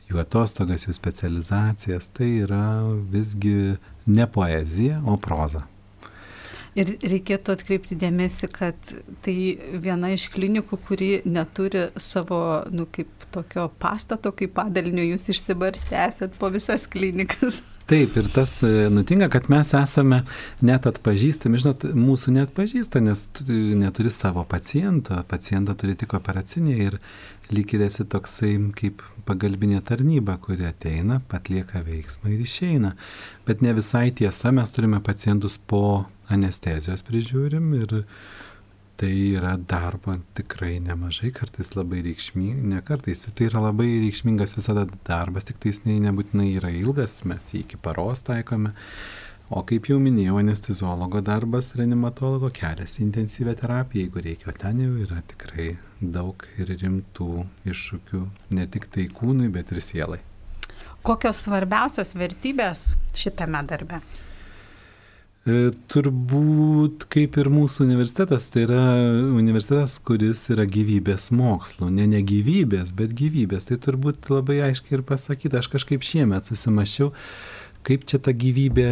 jų 0.09 0.21
atostogas, 0.23 0.87
jų 0.87 0.95
specializacijas. 0.97 2.09
Tai 2.15 2.29
yra 2.45 2.63
visgi 3.11 3.77
ne 4.09 4.27
poezija, 4.27 5.01
o 5.05 5.17
proza. 5.21 5.65
Ir 6.79 6.93
reikėtų 7.03 7.55
atkreipti 7.57 7.97
dėmesį, 7.99 8.47
kad 8.55 8.93
tai 9.25 9.35
viena 9.83 10.13
iš 10.15 10.29
klinikų, 10.31 10.79
kuri 10.87 11.09
neturi 11.27 11.89
savo, 11.99 12.39
nu, 12.71 12.85
kaip 12.93 13.27
tokio 13.33 13.67
pastato, 13.81 14.31
kaip 14.35 14.53
padalinio, 14.55 15.03
jūs 15.11 15.27
išsibarstę 15.33 15.97
esat 16.07 16.37
po 16.39 16.51
visas 16.53 16.87
klinikas. 16.89 17.59
Taip, 17.89 18.13
ir 18.21 18.27
tas 18.29 18.51
e, 18.61 18.85
nutinka, 18.93 19.31
kad 19.33 19.47
mes 19.49 19.71
esame 19.73 20.19
net 20.61 20.85
atpažįstami, 20.85 21.57
žinot, 21.57 21.87
mūsų 21.97 22.35
net 22.35 22.51
pažįsta, 22.53 23.01
nes 23.01 23.23
neturi 23.49 24.11
savo 24.13 24.43
paciento, 24.45 25.17
pacientą 25.31 25.73
turi 25.73 25.95
tik 25.97 26.13
operacinėje 26.13 26.91
ir 26.91 26.99
lyg 27.49 27.73
ir 27.73 27.87
esi 27.87 28.05
toksai 28.05 28.51
kaip 28.77 29.01
pagalbinė 29.25 29.81
tarnyba, 29.89 30.37
kuri 30.37 30.69
ateina, 30.69 31.17
atlieka 31.33 31.81
veiksmą 31.87 32.29
ir 32.35 32.45
išeina. 32.45 32.93
Bet 33.49 33.65
ne 33.65 33.73
visai 33.73 34.11
tiesa, 34.13 34.53
mes 34.53 34.69
turime 34.75 35.01
pacientus 35.01 35.57
po 35.57 36.05
anestezijos 36.33 37.03
prižiūrim 37.07 37.73
ir 37.79 37.95
tai 38.99 39.13
yra 39.37 39.53
darbo 39.55 40.17
tikrai 40.35 40.75
nemažai, 40.83 41.31
kartais 41.31 41.71
labai 41.77 42.01
reikšmingas, 42.03 42.65
ne 42.67 42.81
kartais, 42.83 43.21
tai 43.31 43.47
yra 43.47 43.61
labai 43.69 43.87
reikšmingas 44.03 44.57
visada 44.57 44.83
darbas, 45.07 45.47
tik 45.47 45.61
tai 45.61 45.71
jis 45.71 45.85
nebūtinai 45.87 46.49
yra 46.59 46.71
ilgas, 46.75 47.21
mes 47.29 47.53
jį 47.53 47.63
iki 47.63 47.79
paros 47.79 48.25
taikome. 48.27 48.73
O 49.49 49.63
kaip 49.65 49.87
jau 49.89 49.95
minėjau, 49.97 50.35
anesteziologo 50.43 51.23
darbas, 51.25 51.71
reanimatologo 51.79 52.51
kelias 52.53 52.99
į 52.99 53.07
intensyvę 53.07 53.55
terapiją, 53.57 54.03
jeigu 54.03 54.21
reikia, 54.21 54.51
o 54.51 54.53
ten 54.53 54.83
jau 54.83 54.91
yra 55.07 55.23
tikrai 55.31 55.71
daug 55.99 56.43
ir 56.59 56.69
rimtų 56.69 57.45
iššūkių, 57.71 58.21
ne 58.59 58.67
tik 58.69 58.91
tai 58.93 59.07
kūnui, 59.09 59.47
bet 59.55 59.71
ir 59.73 59.81
sielai. 59.81 60.19
Kokios 61.07 61.39
svarbiausios 61.47 62.13
vertybės 62.19 62.91
šitame 63.17 63.63
darbe? 63.65 64.03
E, 65.47 65.69
turbūt 65.87 67.05
kaip 67.13 67.37
ir 67.39 67.47
mūsų 67.53 67.85
universitetas, 67.85 68.49
tai 68.51 68.65
yra 68.65 68.81
universitetas, 69.31 69.95
kuris 70.03 70.41
yra 70.51 70.65
gyvybės 70.67 71.29
mokslo, 71.31 71.87
ne 71.93 72.07
ne 72.11 72.19
gyvybės, 72.27 72.91
bet 72.97 73.15
gyvybės. 73.17 73.69
Tai 73.69 73.77
turbūt 73.85 74.27
labai 74.33 74.59
aiškiai 74.67 74.99
ir 74.99 75.05
pasakyta, 75.07 75.61
aš 75.61 75.71
kažkaip 75.71 76.03
šiemet 76.03 76.51
susimašiau, 76.51 77.13
kaip 77.87 78.03
čia 78.09 78.19
ta 78.19 78.33
gyvybė, 78.35 78.89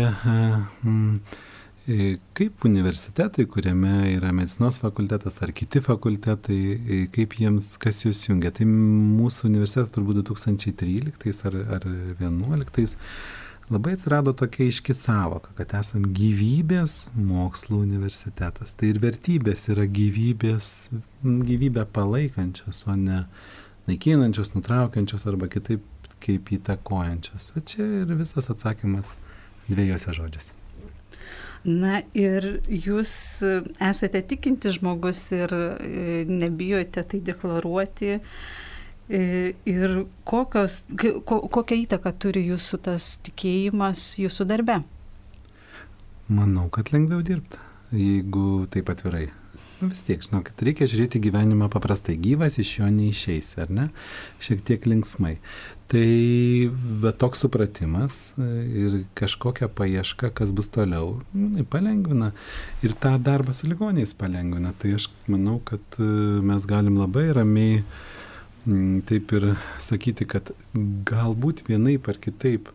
e, 1.88 2.08
kaip 2.40 2.64
universitetai, 2.70 3.44
kuriame 3.52 4.14
yra 4.14 4.32
medicinos 4.36 4.80
fakultetas 4.80 5.42
ar 5.44 5.52
kiti 5.52 5.84
fakultetai, 5.84 6.62
e, 6.78 7.02
kaip 7.12 7.36
jiems, 7.42 7.74
kas 7.82 8.06
jūs 8.06 8.24
jungia. 8.30 8.54
Tai 8.56 8.70
mūsų 8.72 9.52
universitetas 9.52 9.92
turbūt 9.98 10.24
2013 10.24 11.44
ar, 11.52 11.60
ar 11.76 11.92
2011 12.24 12.96
labai 13.70 13.94
atsirado 13.98 14.34
tokia 14.34 14.70
iški 14.72 14.96
savoka, 14.96 15.52
kad 15.58 15.74
esam 15.80 16.06
gyvybės 16.16 17.08
mokslo 17.16 17.82
universitetas. 17.84 18.76
Tai 18.80 18.94
ir 18.94 19.02
vertybės 19.04 19.68
yra 19.74 19.88
gyvybės, 19.92 20.90
gyvybę 21.24 21.88
palaikančios, 21.96 22.86
o 22.88 22.96
ne 22.96 23.24
naikinančios, 23.88 24.54
nutraukiančios 24.56 25.28
arba 25.28 25.50
kitaip 25.52 25.84
kaip 26.24 26.52
įtakojančios. 26.58 27.52
O 27.58 27.64
čia 27.64 27.86
ir 28.04 28.14
visas 28.18 28.50
atsakymas 28.54 29.16
dviejose 29.68 30.16
žodžiuose. 30.18 30.54
Na 31.68 32.00
ir 32.16 32.46
jūs 32.70 33.12
esate 33.84 34.22
tikinti 34.30 34.72
žmogus 34.72 35.26
ir 35.36 35.52
e, 35.52 36.24
nebijote 36.30 37.04
tai 37.04 37.20
deklaruoti. 37.26 38.20
Ir 39.08 39.94
kokios, 40.28 40.82
ko, 41.00 41.40
kokią 41.48 41.78
įtaką 41.86 42.12
turi 42.20 42.44
jūsų 42.50 42.82
tas 42.90 43.14
tikėjimas 43.24 44.18
jūsų 44.20 44.48
darbe? 44.50 44.82
Manau, 46.28 46.66
kad 46.68 46.92
lengviau 46.92 47.24
dirbti, 47.24 47.60
jeigu 47.96 48.66
taip 48.72 48.92
atvirai. 48.92 49.30
Nu, 49.78 49.92
vis 49.92 50.02
tiek, 50.02 50.24
žinokit, 50.26 50.58
reikia 50.66 50.88
žiūrėti 50.90 51.20
gyvenimą 51.22 51.68
paprastai. 51.70 52.16
Gyvas 52.18 52.56
iš 52.58 52.72
jo 52.80 52.88
neišeis, 52.90 53.52
ar 53.62 53.70
ne? 53.70 53.86
Šiek 54.42 54.64
tiek 54.66 54.88
linksmai. 54.90 55.36
Tai 55.88 56.08
bet 57.04 57.20
toks 57.22 57.46
supratimas 57.46 58.18
e, 58.42 58.48
ir 58.82 58.96
kažkokia 59.16 59.70
paieška, 59.70 60.34
kas 60.36 60.52
bus 60.52 60.72
toliau, 60.74 61.20
palengvina. 61.70 62.32
Ir 62.84 62.98
tą 62.98 63.14
darbą 63.22 63.54
su 63.54 63.70
ligoniais 63.70 64.18
palengvina. 64.18 64.74
Tai 64.82 64.96
aš 64.98 65.12
manau, 65.30 65.62
kad 65.64 66.02
e, 66.02 66.10
mes 66.42 66.66
galim 66.68 66.98
labai 66.98 67.30
ramiai 67.38 67.84
taip 68.66 69.34
ir 69.38 69.46
sakyti, 69.84 70.28
kad 70.30 70.52
galbūt 71.08 71.66
vienaip 71.68 72.10
ar 72.10 72.20
kitaip 72.24 72.72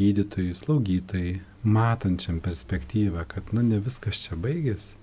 gydytojai, 0.00 0.56
slaugytojai, 0.56 1.34
matančiam 1.62 2.40
perspektyvą, 2.40 3.26
kad 3.28 3.52
na, 3.52 3.62
ne 3.66 3.80
viskas 3.84 4.22
čia 4.24 4.38
baigėsi, 4.40 4.96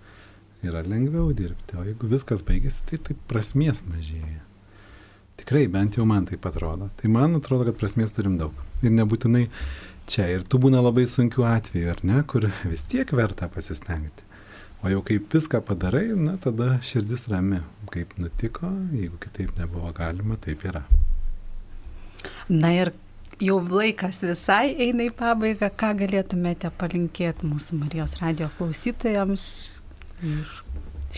yra 0.66 0.82
lengviau 0.88 1.30
dirbti, 1.38 1.78
o 1.78 1.86
jeigu 1.86 2.10
viskas 2.10 2.42
baigėsi, 2.46 2.84
tai 2.90 3.02
taip 3.10 3.22
prasmės 3.30 3.84
mažėja. 3.86 4.42
Tikrai, 5.38 5.68
bent 5.70 6.00
jau 6.00 6.06
man 6.10 6.26
taip 6.26 6.46
atrodo. 6.50 6.90
Tai 6.98 7.10
man 7.14 7.38
atrodo, 7.38 7.68
kad 7.68 7.78
prasmės 7.78 8.16
turim 8.16 8.40
daug. 8.40 8.56
Ir 8.82 8.90
nebūtinai 8.98 9.44
čia. 10.10 10.26
Ir 10.34 10.48
tu 10.50 10.58
būna 10.62 10.82
labai 10.82 11.06
sunkių 11.10 11.46
atvejų, 11.46 11.92
ar 11.94 12.02
ne, 12.10 12.24
kur 12.26 12.50
vis 12.66 12.88
tiek 12.90 13.14
verta 13.14 13.46
pasistengti. 13.54 14.26
O 14.84 14.92
jau 14.92 15.02
kaip 15.02 15.32
viską 15.34 15.64
padarai, 15.66 16.12
na 16.14 16.38
tada 16.38 16.78
širdis 16.86 17.26
rami. 17.32 17.64
Kaip 17.90 18.14
nutiko, 18.22 18.70
jeigu 18.94 19.18
kitaip 19.24 19.56
nebuvo 19.58 19.90
galima, 19.96 20.38
taip 20.44 20.66
yra. 20.68 20.84
Na 22.50 22.74
ir 22.76 22.92
jau 23.42 23.58
laikas 23.62 24.22
visai 24.26 24.76
eina 24.88 25.08
į 25.08 25.14
pabaigą. 25.18 25.72
Ką 25.80 25.94
galėtumėte 26.04 26.72
palinkėti 26.78 27.48
mūsų 27.48 27.80
Marijos 27.82 28.18
radio 28.22 28.52
klausytojams 28.58 29.48
ir 30.26 30.54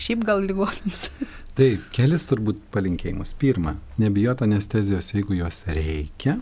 šiaip 0.00 0.24
gal 0.28 0.42
ligonėms? 0.46 1.08
Taip, 1.58 1.84
kelis 1.92 2.24
turbūt 2.30 2.62
palinkėjimus. 2.72 3.34
Pirma, 3.36 3.74
nebijot 4.00 4.40
anestezijos, 4.46 5.12
jeigu 5.12 5.36
jos 5.36 5.62
reikia. 5.68 6.38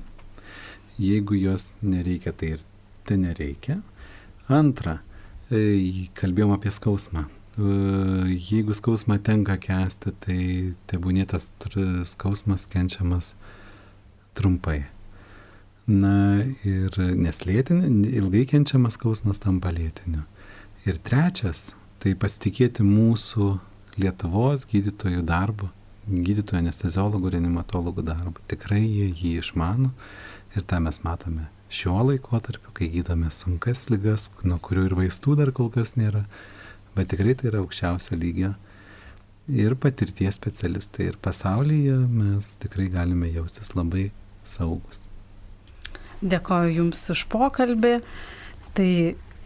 Jeigu 0.98 1.38
jos 1.38 1.72
nereikia, 1.82 2.34
tai 2.34 2.54
ir 2.56 2.64
tai 3.08 3.16
nereikia. 3.22 3.80
Antra, 4.52 4.98
kalbėjom 5.48 6.52
apie 6.52 6.72
skausmą. 6.74 7.24
E, 7.24 7.70
jeigu 8.50 8.74
skausmą 8.76 9.18
tenka 9.24 9.56
kesti, 9.60 10.12
tai 10.22 10.40
tebūnė 10.90 11.24
tas 11.30 11.50
skausmas 12.10 12.68
kenčiamas 12.70 13.32
trumpai. 14.38 14.84
Na 15.88 16.44
ir 16.68 16.92
neslėtin, 17.16 18.04
ilgai 18.04 18.44
kenčiamas 18.50 18.98
skausmas 18.98 19.40
tampa 19.40 19.72
lėtiniu. 19.72 20.26
Ir 20.84 21.00
trečias, 21.00 21.72
tai 21.98 22.14
pasitikėti 22.14 22.84
mūsų 22.84 23.56
Lietuvos 23.98 24.62
gydytojų 24.70 25.24
darbu, 25.26 25.72
gydytojų 26.06 26.60
anesteziologų, 26.60 27.32
reanimatologų 27.34 28.04
darbu. 28.06 28.44
Tikrai 28.46 28.84
jie 28.84 29.08
jį 29.10 29.38
išmano 29.40 29.90
ir 30.54 30.68
tą 30.68 30.78
mes 30.84 31.02
matome 31.02 31.48
šiuo 31.68 32.00
laikotarpiu, 32.10 32.72
kai 32.76 32.88
gydome 32.92 33.30
sunkas 33.34 33.86
lygas, 33.92 34.28
nuo 34.44 34.58
kurių 34.62 34.88
ir 34.88 34.96
vaistų 34.98 35.36
dar 35.40 35.52
kol 35.56 35.68
kas 35.72 35.94
nėra, 36.00 36.24
bet 36.96 37.10
tikrai 37.12 37.36
tai 37.38 37.50
yra 37.52 37.62
aukščiausio 37.62 38.16
lygio 38.18 38.54
ir 39.48 39.76
patirties 39.80 40.36
specialistai. 40.40 41.10
Ir 41.12 41.20
pasaulyje 41.22 41.96
mes 42.08 42.54
tikrai 42.62 42.88
galime 42.92 43.30
jaustis 43.32 43.74
labai 43.76 44.10
saugus. 44.48 45.02
Dėkoju 46.18 46.74
Jums 46.80 47.04
už 47.14 47.24
pokalbį. 47.30 47.98
Tai 48.74 48.90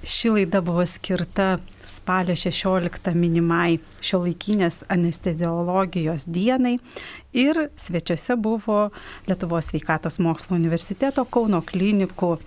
Ši 0.05 0.31
laida 0.31 0.61
buvo 0.61 0.87
skirta 0.87 1.59
spalio 1.85 2.35
16 2.35 3.15
minimai 3.15 3.79
šio 4.03 4.19
laikinės 4.25 4.81
anesteziologijos 4.91 6.25
dienai 6.27 6.79
ir 7.39 7.69
svečiuose 7.79 8.37
buvo 8.37 8.91
Lietuvos 9.29 9.71
sveikatos 9.71 10.19
mokslo 10.19 10.57
universiteto 10.59 11.25
Kauno 11.25 11.63
klinikų 11.63 12.39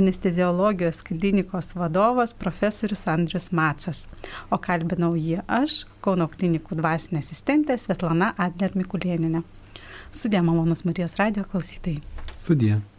anesteziologijos 0.00 1.02
klinikos 1.04 1.74
vadovas 1.76 2.32
profesorius 2.32 3.06
Andrius 3.12 3.52
Macas. 3.52 4.08
O 4.48 4.56
kalbinau 4.56 5.12
jį 5.12 5.44
aš, 5.44 5.84
Kauno 6.00 6.28
klinikų 6.32 6.80
dvasinė 6.80 7.20
asistentė 7.20 7.76
Svetlana 7.76 8.32
Adler 8.38 8.72
Mikulieninė. 8.80 9.44
Sudė 10.08 10.40
malonus 10.40 10.88
Marijos 10.88 11.20
radio 11.20 11.44
klausytojai. 11.44 12.00
Sudė. 12.40 12.95